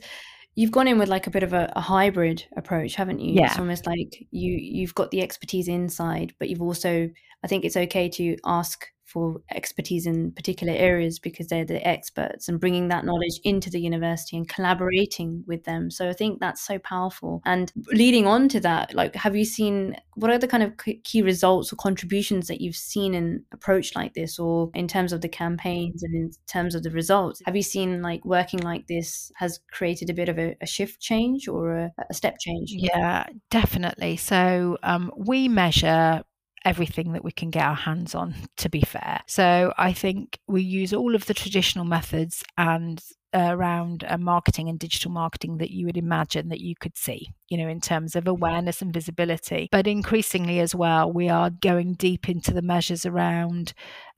you've 0.56 0.72
gone 0.72 0.88
in 0.88 1.00
with 1.00 1.10
like 1.10 1.28
a 1.28 1.32
bit 1.32 1.44
of 1.44 1.54
a, 1.54 1.72
a, 1.76 1.82
hybrid 1.82 2.46
approach 2.58 2.96
haven't 2.96 3.20
you? 3.20 3.34
Yeah. 3.34 3.46
it's 3.46 3.58
almost 3.58 3.86
like 3.86 4.28
you 4.32 4.54
you've 4.54 4.96
got 4.96 5.12
the 5.12 5.22
expertise 5.22 5.68
inside 5.68 6.34
but 6.40 6.50
you've 6.50 6.62
also 6.62 7.10
i 7.44 7.48
think 7.48 7.64
it's 7.64 7.78
okay 7.78 8.10
to 8.10 8.36
ask 8.46 8.86
for 9.12 9.42
expertise 9.52 10.06
in 10.06 10.32
particular 10.32 10.74
areas 10.74 11.20
because 11.20 11.48
they're 11.48 11.66
the 11.66 11.86
experts 11.88 12.48
and 12.48 12.60
bringing 12.60 12.88
that 12.88 13.06
knowledge 13.06 13.40
into 13.44 13.70
the 13.70 13.80
university 13.80 14.38
and 14.38 14.48
collaborating 14.48 15.44
with 15.48 15.64
them. 15.66 15.92
So 15.92 16.10
I 16.10 16.14
think 16.14 16.40
that's 16.40 16.62
so 16.62 16.80
powerful. 16.80 17.42
And 17.46 17.72
leading 17.92 18.28
on 18.28 18.48
to 18.50 18.60
that, 18.62 18.94
like, 18.94 19.16
have 19.16 19.36
you 19.36 19.46
seen 19.46 19.98
what 20.16 20.32
are 20.32 20.38
the 20.38 20.48
kind 20.48 20.64
of 20.64 20.74
key 21.04 21.22
results 21.22 21.72
or 21.72 21.76
contributions 21.78 22.48
that 22.48 22.62
you've 22.62 22.76
seen 22.76 23.14
in 23.14 23.44
approach 23.52 23.96
like 23.96 24.14
this, 24.14 24.40
or 24.40 24.70
in 24.74 24.88
terms 24.88 25.14
of 25.14 25.22
the 25.22 25.30
campaigns 25.30 26.04
and 26.04 26.16
in 26.16 26.32
terms 26.48 26.76
of 26.76 26.84
the 26.84 26.92
results? 26.92 27.42
Have 27.46 27.56
you 27.56 27.64
seen 27.64 28.02
like 28.02 28.24
working 28.26 28.60
like 28.60 28.88
this 28.88 29.32
has 29.36 29.60
created 29.72 30.10
a 30.10 30.14
bit 30.14 30.30
of 30.30 30.38
a, 30.38 30.56
a 30.62 30.66
shift 30.66 31.00
change 31.00 31.48
or 31.48 31.76
a, 31.76 31.92
a, 32.10 32.14
step 32.14 32.38
change? 32.40 32.72
Yeah, 32.72 33.26
definitely. 33.50 34.18
So 34.18 34.78
um, 34.84 35.12
we 35.16 35.48
measure 35.48 36.24
everything 36.66 37.14
that 37.14 37.24
we 37.24 37.32
can 37.32 37.50
get 37.50 37.64
our 37.64 37.76
hands 37.76 38.16
on, 38.16 38.36
to 38.58 38.70
be 38.70 38.82
fair. 38.82 39.22
So 39.28 39.74
I 39.78 39.94
think 39.94 40.40
we 40.48 40.62
use 40.62 40.94
all 40.94 41.16
of 41.16 41.26
the 41.26 41.34
traditional 41.34 41.86
methods 41.86 42.44
and 42.58 43.02
uh, 43.34 43.48
around 43.50 44.04
uh, 44.08 44.18
marketing 44.18 44.68
and 44.68 44.78
digital 44.78 45.10
marketing 45.10 45.58
that 45.58 45.72
you 45.72 45.86
would 45.86 45.98
imagine 45.98 46.50
that 46.50 46.60
you 46.60 46.76
could 46.76 46.98
see, 46.98 47.30
you 47.50 47.58
know, 47.58 47.68
in 47.68 47.80
terms 47.80 48.16
of 48.16 48.28
awareness 48.28 48.82
and 48.82 48.94
visibility. 48.94 49.70
But 49.72 49.88
increasingly 49.88 50.60
as 50.60 50.76
well, 50.76 51.12
we 51.12 51.30
are 51.30 51.50
going 51.50 51.94
deep 51.94 52.28
into 52.28 52.54
the 52.54 52.62
measures 52.62 53.06
around 53.06 53.74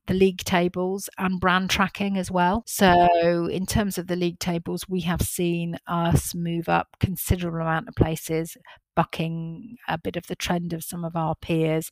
the 0.08 0.14
league 0.14 0.40
tables 0.40 1.10
and 1.18 1.40
brand 1.40 1.70
tracking 1.70 2.18
as 2.18 2.30
well. 2.30 2.64
So, 2.66 3.48
in 3.48 3.66
terms 3.66 3.98
of 3.98 4.08
the 4.08 4.16
league 4.16 4.40
tables, 4.40 4.88
we 4.88 5.02
have 5.02 5.22
seen 5.22 5.78
us 5.88 6.36
move 6.36 6.68
up 6.70 6.88
considerable 7.00 7.62
amount 7.62 7.88
of 7.88 7.96
places, 7.96 8.58
bucking 8.96 9.78
a 9.88 9.98
bit 9.98 10.16
of 10.16 10.28
the 10.28 10.36
trend 10.36 10.74
of 10.74 10.84
some 10.84 11.06
of 11.06 11.16
our 11.16 11.36
peers. 11.36 11.92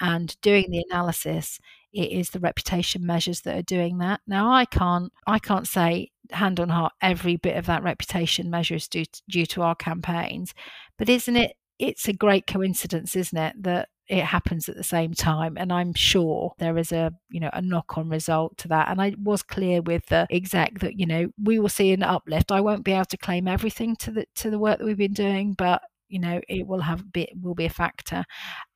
And 0.00 0.36
doing 0.42 0.70
the 0.70 0.84
analysis 0.90 1.58
it 1.92 2.10
is 2.10 2.30
the 2.30 2.40
reputation 2.40 3.04
measures 3.04 3.42
that 3.42 3.56
are 3.56 3.62
doing 3.62 3.98
that. 3.98 4.20
Now 4.26 4.52
i 4.52 4.64
can't 4.64 5.12
i 5.26 5.38
can't 5.38 5.68
say 5.68 6.10
hand 6.30 6.60
on 6.60 6.70
heart 6.70 6.92
every 7.02 7.36
bit 7.36 7.56
of 7.56 7.66
that 7.66 7.82
reputation 7.82 8.48
measure 8.48 8.76
is 8.76 8.88
due 8.88 9.04
to, 9.04 9.22
due 9.28 9.46
to 9.46 9.62
our 9.62 9.74
campaigns. 9.74 10.54
But 10.98 11.08
isn't 11.08 11.36
it 11.36 11.52
it's 11.78 12.08
a 12.08 12.12
great 12.12 12.46
coincidence 12.46 13.16
isn't 13.16 13.38
it 13.38 13.62
that 13.62 13.88
it 14.08 14.24
happens 14.24 14.68
at 14.68 14.76
the 14.76 14.82
same 14.82 15.14
time 15.14 15.56
and 15.56 15.72
i'm 15.72 15.94
sure 15.94 16.52
there 16.58 16.76
is 16.76 16.92
a 16.92 17.12
you 17.30 17.40
know 17.40 17.50
a 17.52 17.62
knock 17.62 17.96
on 17.96 18.08
result 18.08 18.56
to 18.58 18.68
that. 18.68 18.88
And 18.88 19.00
i 19.00 19.14
was 19.22 19.42
clear 19.42 19.80
with 19.80 20.06
the 20.06 20.26
exec 20.30 20.80
that 20.80 20.98
you 20.98 21.06
know 21.06 21.28
we 21.42 21.58
will 21.58 21.68
see 21.68 21.92
an 21.92 22.02
uplift. 22.02 22.52
I 22.52 22.60
won't 22.60 22.84
be 22.84 22.92
able 22.92 23.04
to 23.06 23.16
claim 23.16 23.48
everything 23.48 23.96
to 23.96 24.10
the 24.10 24.26
to 24.36 24.50
the 24.50 24.58
work 24.58 24.78
that 24.78 24.84
we've 24.84 24.96
been 24.96 25.12
doing 25.12 25.54
but 25.54 25.82
you 26.08 26.18
know 26.18 26.40
it 26.48 26.66
will 26.66 26.80
have 26.80 27.12
bit 27.12 27.30
will 27.40 27.54
be 27.54 27.66
a 27.66 27.70
factor. 27.70 28.24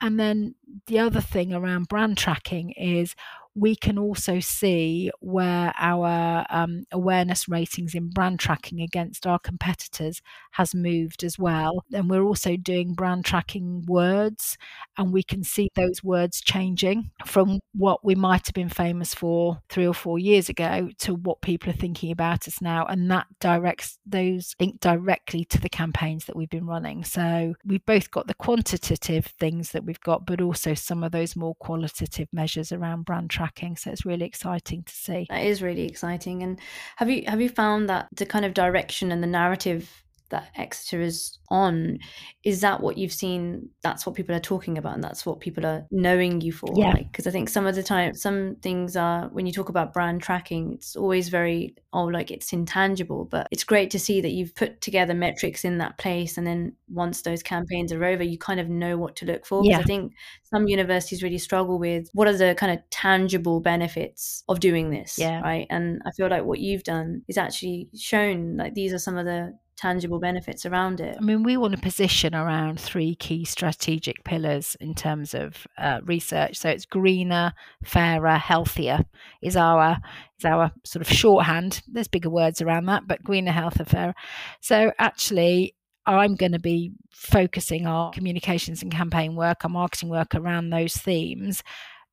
And 0.01 0.19
then 0.19 0.55
the 0.87 1.01
other 1.01 1.21
thing 1.21 1.53
around 1.53 1.89
brand 1.89 2.17
tracking 2.19 2.71
is 2.71 3.15
we 3.57 3.75
can 3.75 3.99
also 3.99 4.39
see 4.39 5.11
where 5.21 5.73
our 5.79 6.45
um, 6.51 6.85
awareness 6.93 7.49
ratings 7.49 7.95
in 7.95 8.11
brand 8.11 8.39
tracking 8.39 8.83
against 8.83 9.27
our 9.27 9.39
competitors 9.39 10.21
has 10.53 10.75
moved 10.75 11.25
as 11.25 11.39
well. 11.39 11.83
And 11.93 12.11
we're 12.11 12.23
also 12.23 12.57
doing 12.57 12.93
brand 12.93 13.25
tracking 13.25 13.85
words, 13.87 14.59
and 14.99 15.11
we 15.11 15.23
can 15.23 15.43
see 15.43 15.71
those 15.75 16.05
words 16.05 16.43
changing 16.43 17.11
from 17.25 17.61
what 17.73 18.05
we 18.05 18.15
might 18.15 18.47
have 18.47 18.55
been 18.55 18.69
famous 18.69 19.15
for 19.15 19.63
three 19.71 19.87
or 19.87 19.95
four 19.95 20.19
years 20.19 20.51
ago 20.51 20.91
to 20.99 21.15
what 21.15 21.41
people 21.41 21.71
are 21.71 21.77
thinking 21.77 22.13
about 22.13 22.47
us 22.47 22.61
now. 22.61 22.85
And 22.85 23.11
that 23.11 23.27
directs 23.41 23.99
those 24.05 24.55
link 24.61 24.81
directly 24.81 25.47
to 25.47 25.59
the 25.59 25.71
campaigns 25.71 26.27
that 26.27 26.37
we've 26.37 26.51
been 26.51 26.67
running. 26.67 27.05
So 27.05 27.55
we've 27.65 27.87
both 27.87 28.11
got 28.11 28.27
the 28.27 28.35
quantitative 28.35 29.25
things 29.41 29.73
that 29.73 29.85
we've 29.85 30.01
got, 30.01 30.27
but 30.27 30.43
also 30.43 30.75
some 30.75 31.03
of 31.03 31.13
those 31.13 31.37
more 31.37 31.55
qualitative 31.55 32.29
measures 32.35 32.71
around 32.71 33.07
brand 33.07 33.31
tracking 33.31 33.46
So 33.77 33.91
it's 33.91 34.07
really 34.07 34.27
exciting 34.27 34.83
to 34.85 34.95
see. 34.95 35.27
That 35.29 35.45
is 35.45 35.63
really 35.63 35.87
exciting. 35.87 36.43
And 36.43 36.61
have 36.97 37.11
you 37.11 37.25
have 37.27 37.41
you 37.41 37.49
found 37.49 37.89
that 37.89 38.09
the 38.13 38.27
kind 38.27 38.45
of 38.45 38.55
direction 38.55 39.13
and 39.13 39.23
the 39.23 39.27
narrative 39.27 40.06
that 40.31 40.49
Exeter 40.57 41.01
is 41.01 41.39
on. 41.49 41.99
Is 42.45 42.61
that 42.61 42.81
what 42.81 42.99
you've 42.99 43.13
seen? 43.13 43.71
That's 43.83 44.07
what 44.07 44.15
people 44.15 44.35
are 44.35 44.41
talking 44.41 44.79
about, 44.79 44.95
and 44.95 45.05
that's 45.05 45.25
what 45.25 45.41
people 45.41 45.65
are 45.67 45.87
knowing 45.91 46.41
you 46.41 46.53
for. 46.53 46.73
Yeah. 46.75 46.95
Because 46.95 47.27
like, 47.27 47.33
I 47.33 47.33
think 47.33 47.49
some 47.49 47.67
of 47.67 47.75
the 47.75 47.83
time, 47.83 48.15
some 48.15 48.57
things 48.63 48.97
are 48.97 49.29
when 49.29 49.47
you 49.47 49.53
talk 49.53 49.69
about 49.69 49.93
brand 49.93 50.23
tracking, 50.23 50.73
it's 50.73 50.97
always 50.97 51.29
very 51.29 51.75
oh, 51.93 52.05
like 52.05 52.31
it's 52.31 52.53
intangible. 52.53 53.25
But 53.25 53.49
it's 53.51 53.65
great 53.65 53.91
to 53.93 53.99
see 53.99 54.21
that 54.21 54.33
you've 54.33 54.55
put 54.55 54.81
together 54.81 55.15
metrics 55.15 55.65
in 55.65 55.79
that 55.79 55.99
place, 55.99 56.37
and 56.37 56.47
then 56.47 56.75
once 56.89 57.23
those 57.23 57.43
campaigns 57.43 57.93
are 57.93 58.05
over, 58.05 58.23
you 58.23 58.39
kind 58.39 58.61
of 58.61 58.69
know 58.69 58.99
what 58.99 59.17
to 59.17 59.27
look 59.27 59.47
for. 59.47 59.65
Yeah. 59.65 59.79
I 59.79 59.83
think 59.83 60.13
some 60.45 60.69
universities 60.69 61.23
really 61.23 61.39
struggle 61.39 61.79
with 61.79 62.09
what 62.13 62.29
are 62.29 62.37
the 62.37 62.55
kind 62.55 62.73
of 62.73 62.89
tangible 62.91 63.61
benefits 63.61 64.45
of 64.49 64.61
doing 64.61 64.91
this. 64.91 65.19
Yeah. 65.19 65.41
Right. 65.41 65.67
And 65.71 66.03
I 66.07 66.11
feel 66.13 66.29
like 66.29 66.45
what 66.45 66.61
you've 66.61 66.85
done 66.85 67.23
is 67.29 67.39
actually 67.39 67.89
shown 67.97 68.57
like 68.57 68.75
these 68.75 68.93
are 68.93 68.99
some 68.99 69.17
of 69.17 69.25
the 69.25 69.57
tangible 69.77 70.19
benefits 70.19 70.65
around 70.65 71.01
it. 71.01 71.17
I 71.19 71.21
mean, 71.21 71.43
we 71.43 71.57
want 71.57 71.75
to 71.75 71.81
position 71.81 72.35
around 72.35 72.81
three 72.81 73.15
key 73.15 73.45
strategic 73.45 74.25
pillars 74.25 74.77
in 74.81 74.95
terms 74.95 75.35
of 75.35 75.67
uh, 75.79 76.01
research. 76.05 76.57
So 76.57 76.71
it's 76.71 76.87
greener, 76.87 77.53
fairer, 77.85 78.37
healthier 78.37 79.05
is 79.43 79.57
our 79.57 79.99
is 80.39 80.45
our 80.45 80.73
sort 80.85 81.07
of 81.07 81.13
shorthand. 81.13 81.83
There's 81.87 82.09
bigger 82.09 82.31
words 82.31 82.61
around 82.61 82.87
that, 82.87 83.07
but 83.07 83.23
greener, 83.23 83.53
healthier, 83.53 83.87
fairer. 83.87 84.15
So 84.61 84.93
actually, 84.99 85.75
I'm 86.07 86.37
going 86.37 86.53
to 86.53 86.59
be 86.59 86.93
focusing 87.11 87.87
our 87.87 88.13
communications 88.13 88.83
and 88.83 88.93
campaign 88.93 89.35
work, 89.35 89.65
our 89.65 89.71
marketing 89.71 90.09
work 90.09 90.35
around 90.35 90.71
those 90.71 90.95
themes. 90.97 91.63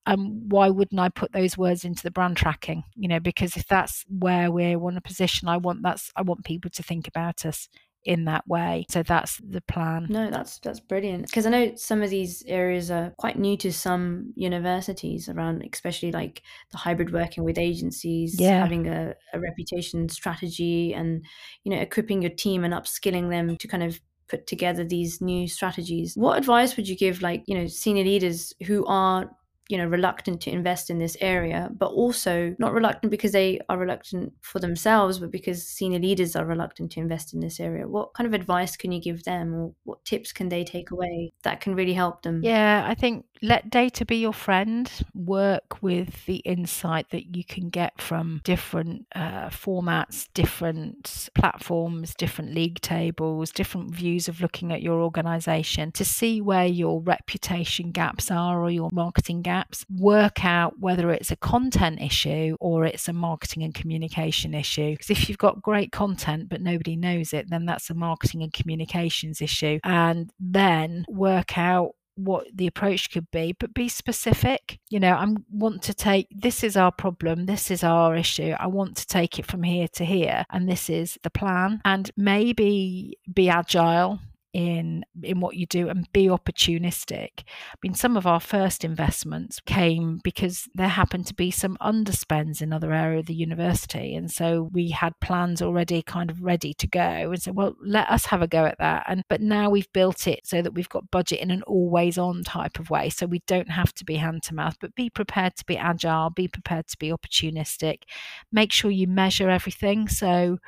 Um, 0.05 0.49
why 0.49 0.69
wouldn't 0.69 0.99
I 0.99 1.09
put 1.09 1.31
those 1.31 1.57
words 1.57 1.85
into 1.85 2.03
the 2.03 2.11
brand 2.11 2.37
tracking? 2.37 2.83
You 2.95 3.07
know, 3.07 3.19
because 3.19 3.55
if 3.55 3.67
that's 3.67 4.03
where 4.09 4.51
we 4.51 4.75
want 4.75 4.95
to 4.95 5.01
position, 5.01 5.47
I 5.47 5.57
want 5.57 5.81
that's 5.83 6.11
I 6.15 6.21
want 6.21 6.43
people 6.45 6.69
to 6.71 6.83
think 6.83 7.07
about 7.07 7.45
us 7.45 7.69
in 8.05 8.25
that 8.25 8.45
way. 8.47 8.85
So 8.89 9.01
that's 9.01 9.37
the 9.37 9.61
plan. 9.61 10.07
No, 10.09 10.29
that's 10.29 10.59
that's 10.59 10.81
brilliant. 10.81 11.27
Because 11.27 11.45
I 11.45 11.49
know 11.49 11.71
some 11.75 12.01
of 12.01 12.09
these 12.09 12.43
areas 12.47 12.91
are 12.91 13.13
quite 13.17 13.39
new 13.39 13.55
to 13.57 13.71
some 13.71 14.33
universities 14.35 15.29
around, 15.29 15.63
especially 15.71 16.11
like 16.11 16.41
the 16.71 16.77
hybrid 16.77 17.13
working 17.13 17.45
with 17.45 17.57
agencies, 17.57 18.35
Yeah. 18.39 18.59
having 18.59 18.87
a, 18.87 19.13
a 19.33 19.39
reputation 19.39 20.09
strategy, 20.09 20.93
and 20.93 21.23
you 21.63 21.71
know, 21.71 21.79
equipping 21.81 22.21
your 22.21 22.31
team 22.31 22.63
and 22.65 22.73
upskilling 22.73 23.29
them 23.29 23.55
to 23.57 23.67
kind 23.67 23.83
of 23.83 24.01
put 24.27 24.47
together 24.47 24.83
these 24.83 25.21
new 25.21 25.47
strategies. 25.47 26.15
What 26.15 26.37
advice 26.37 26.75
would 26.75 26.87
you 26.89 26.97
give, 26.97 27.21
like 27.21 27.43
you 27.47 27.57
know, 27.57 27.67
senior 27.67 28.03
leaders 28.03 28.53
who 28.65 28.85
are 28.85 29.29
you 29.73 29.79
know 29.79 29.87
reluctant 29.87 30.39
to 30.39 30.51
invest 30.51 30.91
in 30.91 30.99
this 30.99 31.17
area 31.19 31.69
but 31.77 31.87
also 31.87 32.55
not 32.59 32.73
reluctant 32.73 33.09
because 33.09 33.31
they 33.31 33.59
are 33.69 33.77
reluctant 33.79 34.31
for 34.41 34.59
themselves 34.59 35.17
but 35.17 35.31
because 35.31 35.67
senior 35.67 35.99
leaders 35.99 36.35
are 36.35 36.45
reluctant 36.45 36.91
to 36.91 36.99
invest 36.99 37.33
in 37.33 37.39
this 37.39 37.59
area 37.59 37.87
what 37.87 38.13
kind 38.13 38.27
of 38.27 38.33
advice 38.33 38.77
can 38.77 38.91
you 38.91 39.01
give 39.01 39.23
them 39.23 39.53
or 39.55 39.73
what 39.83 40.05
tips 40.05 40.31
can 40.31 40.47
they 40.49 40.63
take 40.63 40.91
away 40.91 41.33
that 41.41 41.59
can 41.59 41.73
really 41.73 41.93
help 41.93 42.21
them 42.21 42.43
Yeah, 42.43 42.85
I 42.87 42.93
think 42.93 43.25
let 43.41 43.69
data 43.69 44.05
be 44.05 44.17
your 44.17 44.33
friend. 44.33 44.89
Work 45.13 45.81
with 45.81 46.25
the 46.25 46.37
insight 46.37 47.09
that 47.11 47.35
you 47.35 47.43
can 47.43 47.69
get 47.69 47.99
from 48.01 48.41
different 48.43 49.05
uh, 49.15 49.49
formats, 49.49 50.27
different 50.33 51.29
platforms, 51.35 52.15
different 52.15 52.53
league 52.53 52.79
tables, 52.81 53.51
different 53.51 53.93
views 53.93 54.27
of 54.27 54.41
looking 54.41 54.71
at 54.71 54.81
your 54.81 55.01
organization 55.01 55.91
to 55.93 56.05
see 56.05 56.41
where 56.41 56.65
your 56.65 57.01
reputation 57.01 57.91
gaps 57.91 58.31
are 58.31 58.61
or 58.61 58.69
your 58.69 58.89
marketing 58.93 59.41
gaps. 59.41 59.62
Work 59.89 60.43
out 60.45 60.79
whether 60.79 61.11
it's 61.11 61.31
a 61.31 61.35
content 61.35 62.01
issue 62.01 62.55
or 62.59 62.85
it's 62.85 63.07
a 63.07 63.13
marketing 63.13 63.63
and 63.63 63.73
communication 63.73 64.53
issue. 64.53 64.91
Because 64.91 65.09
if 65.09 65.29
you've 65.29 65.37
got 65.37 65.61
great 65.61 65.91
content 65.91 66.49
but 66.49 66.61
nobody 66.61 66.95
knows 66.95 67.33
it, 67.33 67.49
then 67.49 67.65
that's 67.65 67.89
a 67.89 67.93
marketing 67.93 68.43
and 68.43 68.53
communications 68.53 69.41
issue. 69.41 69.79
And 69.83 70.31
then 70.39 71.05
work 71.09 71.57
out 71.57 71.91
what 72.15 72.45
the 72.53 72.67
approach 72.67 73.11
could 73.11 73.29
be 73.31 73.55
but 73.59 73.73
be 73.73 73.89
specific 73.89 74.79
you 74.89 74.99
know 74.99 75.13
i 75.13 75.27
want 75.51 75.81
to 75.81 75.93
take 75.93 76.27
this 76.29 76.63
is 76.63 76.77
our 76.77 76.91
problem 76.91 77.45
this 77.45 77.71
is 77.71 77.83
our 77.83 78.15
issue 78.15 78.53
i 78.59 78.67
want 78.67 78.95
to 78.95 79.07
take 79.07 79.39
it 79.39 79.45
from 79.45 79.63
here 79.63 79.87
to 79.87 80.05
here 80.05 80.45
and 80.51 80.69
this 80.69 80.89
is 80.89 81.17
the 81.23 81.29
plan 81.29 81.81
and 81.85 82.11
maybe 82.15 83.17
be 83.33 83.49
agile 83.49 84.19
in 84.53 85.03
in 85.23 85.39
what 85.39 85.55
you 85.55 85.65
do 85.65 85.89
and 85.89 86.11
be 86.13 86.27
opportunistic. 86.27 87.39
I 87.39 87.77
mean, 87.81 87.95
some 87.95 88.15
of 88.15 88.27
our 88.27 88.39
first 88.39 88.85
investments 88.85 89.59
came 89.65 90.19
because 90.23 90.69
there 90.75 90.87
happened 90.87 91.25
to 91.27 91.33
be 91.33 91.49
some 91.49 91.75
underspends 91.81 92.61
in 92.61 92.71
other 92.71 92.93
area 92.93 93.19
of 93.19 93.25
the 93.25 93.33
university, 93.33 94.15
and 94.15 94.31
so 94.31 94.69
we 94.71 94.91
had 94.91 95.19
plans 95.19 95.61
already 95.61 96.03
kind 96.03 96.29
of 96.29 96.41
ready 96.41 96.73
to 96.75 96.87
go, 96.87 97.01
and 97.01 97.41
said, 97.41 97.55
well, 97.55 97.75
let 97.81 98.07
us 98.09 98.27
have 98.27 98.41
a 98.41 98.47
go 98.47 98.65
at 98.65 98.77
that. 98.77 99.05
And 99.07 99.23
but 99.27 99.41
now 99.41 99.69
we've 99.69 99.91
built 99.91 100.27
it 100.27 100.45
so 100.45 100.61
that 100.61 100.73
we've 100.73 100.89
got 100.89 101.09
budget 101.11 101.39
in 101.39 101.51
an 101.51 101.63
always 101.63 102.17
on 102.17 102.43
type 102.43 102.79
of 102.79 102.89
way, 102.89 103.09
so 103.09 103.25
we 103.25 103.41
don't 103.47 103.71
have 103.71 103.93
to 103.95 104.05
be 104.05 104.15
hand 104.15 104.43
to 104.43 104.55
mouth, 104.55 104.77
but 104.79 104.95
be 104.95 105.09
prepared 105.09 105.55
to 105.55 105.65
be 105.65 105.77
agile, 105.77 106.29
be 106.29 106.47
prepared 106.47 106.87
to 106.87 106.97
be 106.97 107.09
opportunistic. 107.09 108.03
Make 108.51 108.71
sure 108.71 108.91
you 108.91 109.07
measure 109.07 109.49
everything. 109.49 110.07
So 110.07 110.59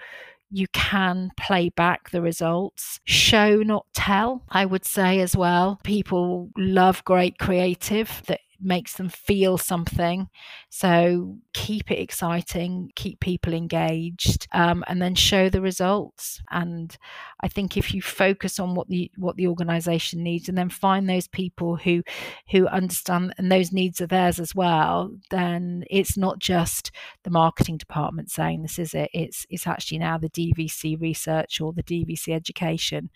you 0.55 0.67
can 0.69 1.31
play 1.37 1.69
back 1.69 2.09
the 2.11 2.21
results. 2.21 2.99
Show, 3.03 3.57
not 3.57 3.85
tell, 3.93 4.43
I 4.49 4.65
would 4.65 4.85
say 4.85 5.19
as 5.19 5.35
well. 5.35 5.79
People 5.83 6.49
love 6.57 7.03
great 7.03 7.37
creative 7.37 8.23
that 8.27 8.39
makes 8.65 8.93
them 8.93 9.09
feel 9.09 9.57
something. 9.57 10.27
So 10.69 11.37
keep 11.53 11.91
it 11.91 11.99
exciting, 11.99 12.91
keep 12.95 13.19
people 13.19 13.53
engaged, 13.53 14.47
um, 14.51 14.83
and 14.87 15.01
then 15.01 15.15
show 15.15 15.49
the 15.49 15.61
results. 15.61 16.41
And 16.51 16.97
I 17.41 17.47
think 17.47 17.77
if 17.77 17.93
you 17.93 18.01
focus 18.01 18.59
on 18.59 18.75
what 18.75 18.89
the 18.89 19.11
what 19.17 19.35
the 19.35 19.47
organisation 19.47 20.23
needs, 20.23 20.49
and 20.49 20.57
then 20.57 20.69
find 20.69 21.07
those 21.09 21.27
people 21.27 21.75
who 21.75 22.03
who 22.51 22.67
understand 22.67 23.33
and 23.37 23.51
those 23.51 23.71
needs 23.71 24.01
are 24.01 24.07
theirs 24.07 24.39
as 24.39 24.55
well, 24.55 25.15
then 25.29 25.83
it's 25.89 26.17
not 26.17 26.39
just 26.39 26.91
the 27.23 27.29
marketing 27.29 27.77
department 27.77 28.31
saying 28.31 28.61
this 28.61 28.79
is 28.79 28.93
it. 28.93 29.09
It's 29.13 29.45
it's 29.49 29.67
actually 29.67 29.99
now 29.99 30.17
the 30.17 30.29
DVC 30.29 30.99
research 30.99 31.61
or 31.61 31.71
the 31.73 31.83
DVC 31.83 32.33
education 32.33 33.09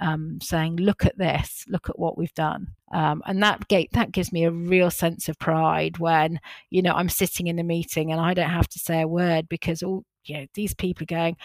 um, 0.00 0.38
saying, 0.40 0.76
look 0.76 1.04
at 1.06 1.16
this, 1.18 1.64
look 1.68 1.88
at 1.88 1.98
what 1.98 2.18
we've 2.18 2.34
done. 2.34 2.74
Um, 2.92 3.22
and 3.26 3.42
that 3.42 3.68
gate 3.68 3.90
that 3.92 4.12
gives 4.12 4.32
me 4.32 4.44
a 4.44 4.50
real 4.50 4.90
sense 4.90 5.28
of 5.28 5.38
pride 5.38 5.98
when 5.98 6.40
you 6.70 6.82
know 6.82 6.92
I'm 6.92 7.08
sitting 7.08 7.46
in 7.46 7.58
a 7.58 7.64
meeting 7.64 8.12
and 8.12 8.20
I 8.20 8.34
don't 8.34 8.50
have 8.50 8.68
to 8.68 8.78
say 8.78 9.00
a 9.00 9.08
word 9.08 9.48
because 9.48 9.82
all 9.82 10.04
you 10.24 10.38
know 10.38 10.46
these 10.54 10.74
people 10.74 11.04
are 11.04 11.06
going, 11.06 11.36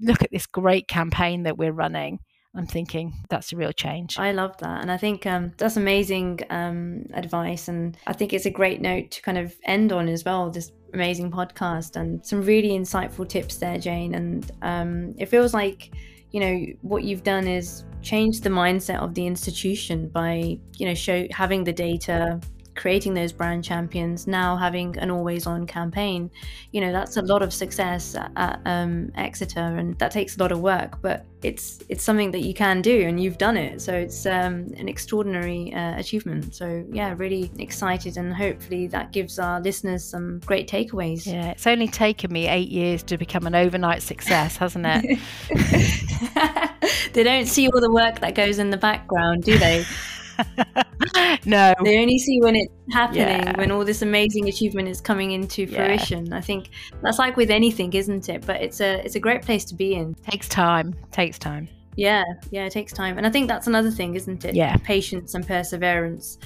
look 0.00 0.22
at 0.22 0.30
this 0.30 0.46
great 0.46 0.88
campaign 0.88 1.44
that 1.44 1.58
we're 1.58 1.72
running. 1.72 2.20
I'm 2.56 2.66
thinking 2.66 3.12
that's 3.28 3.52
a 3.52 3.56
real 3.56 3.72
change. 3.72 4.18
I 4.18 4.32
love 4.32 4.56
that. 4.58 4.80
And 4.80 4.90
I 4.90 4.96
think 4.96 5.26
um, 5.26 5.52
that's 5.58 5.76
amazing 5.76 6.40
um, 6.48 7.04
advice. 7.12 7.68
And 7.68 7.98
I 8.06 8.14
think 8.14 8.32
it's 8.32 8.46
a 8.46 8.50
great 8.50 8.80
note 8.80 9.10
to 9.10 9.22
kind 9.22 9.36
of 9.36 9.54
end 9.64 9.92
on 9.92 10.08
as 10.08 10.24
well, 10.24 10.50
this 10.50 10.72
amazing 10.94 11.30
podcast 11.30 11.96
and 11.96 12.24
some 12.24 12.42
really 12.42 12.70
insightful 12.70 13.28
tips 13.28 13.56
there, 13.56 13.78
Jane. 13.78 14.14
And 14.14 14.50
um, 14.62 15.14
it 15.18 15.26
feels 15.26 15.52
like, 15.52 15.94
you 16.30 16.40
know, 16.40 16.66
what 16.80 17.04
you've 17.04 17.22
done 17.22 17.46
is 17.46 17.84
change 18.06 18.40
the 18.40 18.48
mindset 18.48 19.00
of 19.00 19.14
the 19.14 19.26
institution 19.26 20.08
by, 20.08 20.56
you 20.78 20.86
know, 20.86 20.94
show 20.94 21.26
having 21.32 21.64
the 21.64 21.72
data, 21.72 22.40
creating 22.76 23.14
those 23.14 23.32
brand 23.32 23.64
champions, 23.64 24.26
now 24.26 24.56
having 24.56 24.96
an 24.98 25.10
always 25.10 25.46
on 25.46 25.66
campaign, 25.66 26.30
you 26.72 26.80
know, 26.80 26.92
that's 26.92 27.16
a 27.16 27.22
lot 27.22 27.42
of 27.42 27.52
success 27.52 28.14
at, 28.14 28.30
at 28.36 28.60
um, 28.64 29.10
Exeter 29.16 29.60
and 29.60 29.98
that 29.98 30.10
takes 30.10 30.36
a 30.36 30.40
lot 30.40 30.52
of 30.52 30.60
work, 30.60 31.00
but 31.02 31.24
it's 31.42 31.80
it's 31.88 32.02
something 32.02 32.30
that 32.32 32.40
you 32.40 32.54
can 32.54 32.82
do 32.82 33.02
and 33.02 33.22
you've 33.22 33.38
done 33.38 33.56
it. 33.56 33.80
So 33.80 33.92
it's 33.92 34.26
um, 34.26 34.68
an 34.76 34.88
extraordinary 34.88 35.72
uh, 35.74 35.98
achievement. 35.98 36.54
So 36.54 36.84
yeah, 36.92 37.14
really 37.16 37.50
excited 37.58 38.16
and 38.16 38.34
hopefully 38.34 38.86
that 38.88 39.12
gives 39.12 39.38
our 39.38 39.60
listeners 39.60 40.04
some 40.04 40.40
great 40.40 40.68
takeaways. 40.68 41.26
Yeah, 41.26 41.50
it's 41.50 41.66
only 41.66 41.88
taken 41.88 42.32
me 42.32 42.46
eight 42.48 42.68
years 42.68 43.02
to 43.04 43.18
become 43.18 43.46
an 43.46 43.54
overnight 43.54 44.02
success, 44.02 44.56
hasn't 44.56 44.86
it? 44.86 45.18
they 47.12 47.22
don't 47.22 47.46
see 47.46 47.68
all 47.68 47.80
the 47.80 47.90
work 47.90 48.20
that 48.20 48.34
goes 48.34 48.58
in 48.58 48.70
the 48.70 48.76
background, 48.76 49.44
do 49.44 49.58
they? 49.58 49.84
no. 51.44 51.74
They 51.84 52.00
only 52.00 52.18
see 52.18 52.40
when 52.40 52.56
it's 52.56 52.72
happening, 52.92 53.42
Yeah. 53.42 53.56
when 53.56 53.70
all 53.70 53.84
this 53.84 54.02
amazing 54.02 54.48
achievement 54.48 54.88
is 54.88 55.00
coming 55.00 55.32
into 55.32 55.64
Yeah. 55.64 55.86
fruition. 55.86 56.32
I 56.32 56.40
think 56.40 56.70
that's 57.02 57.18
like 57.18 57.36
with 57.36 57.50
anything, 57.50 57.92
isn't 57.92 58.28
it? 58.28 58.44
But 58.46 58.60
it's 58.62 58.80
a 58.80 59.04
it's 59.04 59.14
a 59.14 59.20
great 59.20 59.42
place 59.42 59.64
to 59.66 59.74
be 59.74 59.94
in. 59.94 60.14
Takes 60.30 60.48
time. 60.48 60.94
Takes 61.12 61.38
time. 61.38 61.68
Yeah, 61.98 62.24
yeah, 62.50 62.66
it 62.66 62.72
takes 62.72 62.92
time, 62.92 63.16
and 63.16 63.26
I 63.26 63.30
think 63.30 63.48
that's 63.48 63.66
another 63.66 63.90
thing, 63.90 64.16
isn't 64.16 64.44
it? 64.44 64.54
Yeah. 64.54 64.76
patience 64.84 65.34
and 65.34 65.46
perseverance, 65.46 66.36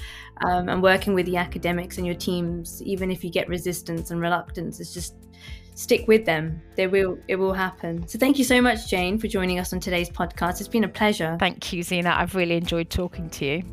um, 0.45 0.69
and 0.69 0.81
working 0.81 1.13
with 1.13 1.25
the 1.25 1.35
academics 1.35 1.97
and 1.97 2.05
your 2.05 2.15
teams, 2.15 2.81
even 2.83 3.11
if 3.11 3.21
you 3.21 3.29
get 3.29 3.49
resistance 3.49 4.11
and 4.11 4.21
reluctance, 4.21 4.79
it's 4.79 4.93
just 4.93 5.13
stick 5.75 6.07
with 6.07 6.25
them. 6.25 6.61
They 6.75 6.87
will, 6.87 7.17
it 7.27 7.35
will 7.35 7.53
happen. 7.53 8.07
So 8.07 8.19
thank 8.19 8.37
you 8.37 8.43
so 8.43 8.61
much, 8.61 8.87
Jane, 8.87 9.17
for 9.17 9.27
joining 9.27 9.59
us 9.59 9.73
on 9.73 9.79
today's 9.79 10.09
podcast. 10.09 10.59
It's 10.59 10.67
been 10.67 10.83
a 10.83 10.89
pleasure. 10.89 11.37
Thank 11.39 11.73
you, 11.73 11.83
Zena. 11.83 12.13
I've 12.15 12.35
really 12.35 12.55
enjoyed 12.55 12.89
talking 12.89 13.29
to 13.31 13.45
you. 13.45 13.63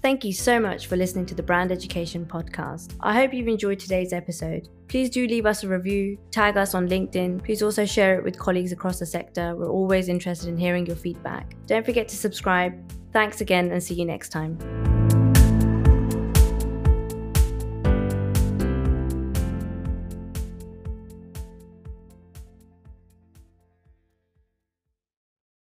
Thank 0.00 0.24
you 0.24 0.32
so 0.32 0.60
much 0.60 0.86
for 0.86 0.96
listening 0.96 1.26
to 1.26 1.34
the 1.34 1.42
Brand 1.42 1.72
Education 1.72 2.24
Podcast. 2.24 2.94
I 3.00 3.14
hope 3.14 3.34
you've 3.34 3.48
enjoyed 3.48 3.80
today's 3.80 4.12
episode. 4.12 4.68
Please 4.86 5.10
do 5.10 5.26
leave 5.26 5.44
us 5.44 5.64
a 5.64 5.68
review, 5.68 6.16
tag 6.30 6.56
us 6.56 6.74
on 6.74 6.88
LinkedIn. 6.88 7.44
Please 7.44 7.62
also 7.62 7.84
share 7.84 8.16
it 8.16 8.24
with 8.24 8.38
colleagues 8.38 8.72
across 8.72 9.00
the 9.00 9.06
sector. 9.06 9.56
We're 9.56 9.70
always 9.70 10.08
interested 10.08 10.48
in 10.48 10.56
hearing 10.56 10.86
your 10.86 10.96
feedback. 10.96 11.54
Don't 11.66 11.84
forget 11.84 12.08
to 12.08 12.16
subscribe. 12.16 12.74
Thanks 13.12 13.40
again 13.40 13.70
and 13.72 13.82
see 13.82 13.94
you 13.94 14.04
next 14.04 14.28
time. 14.30 14.97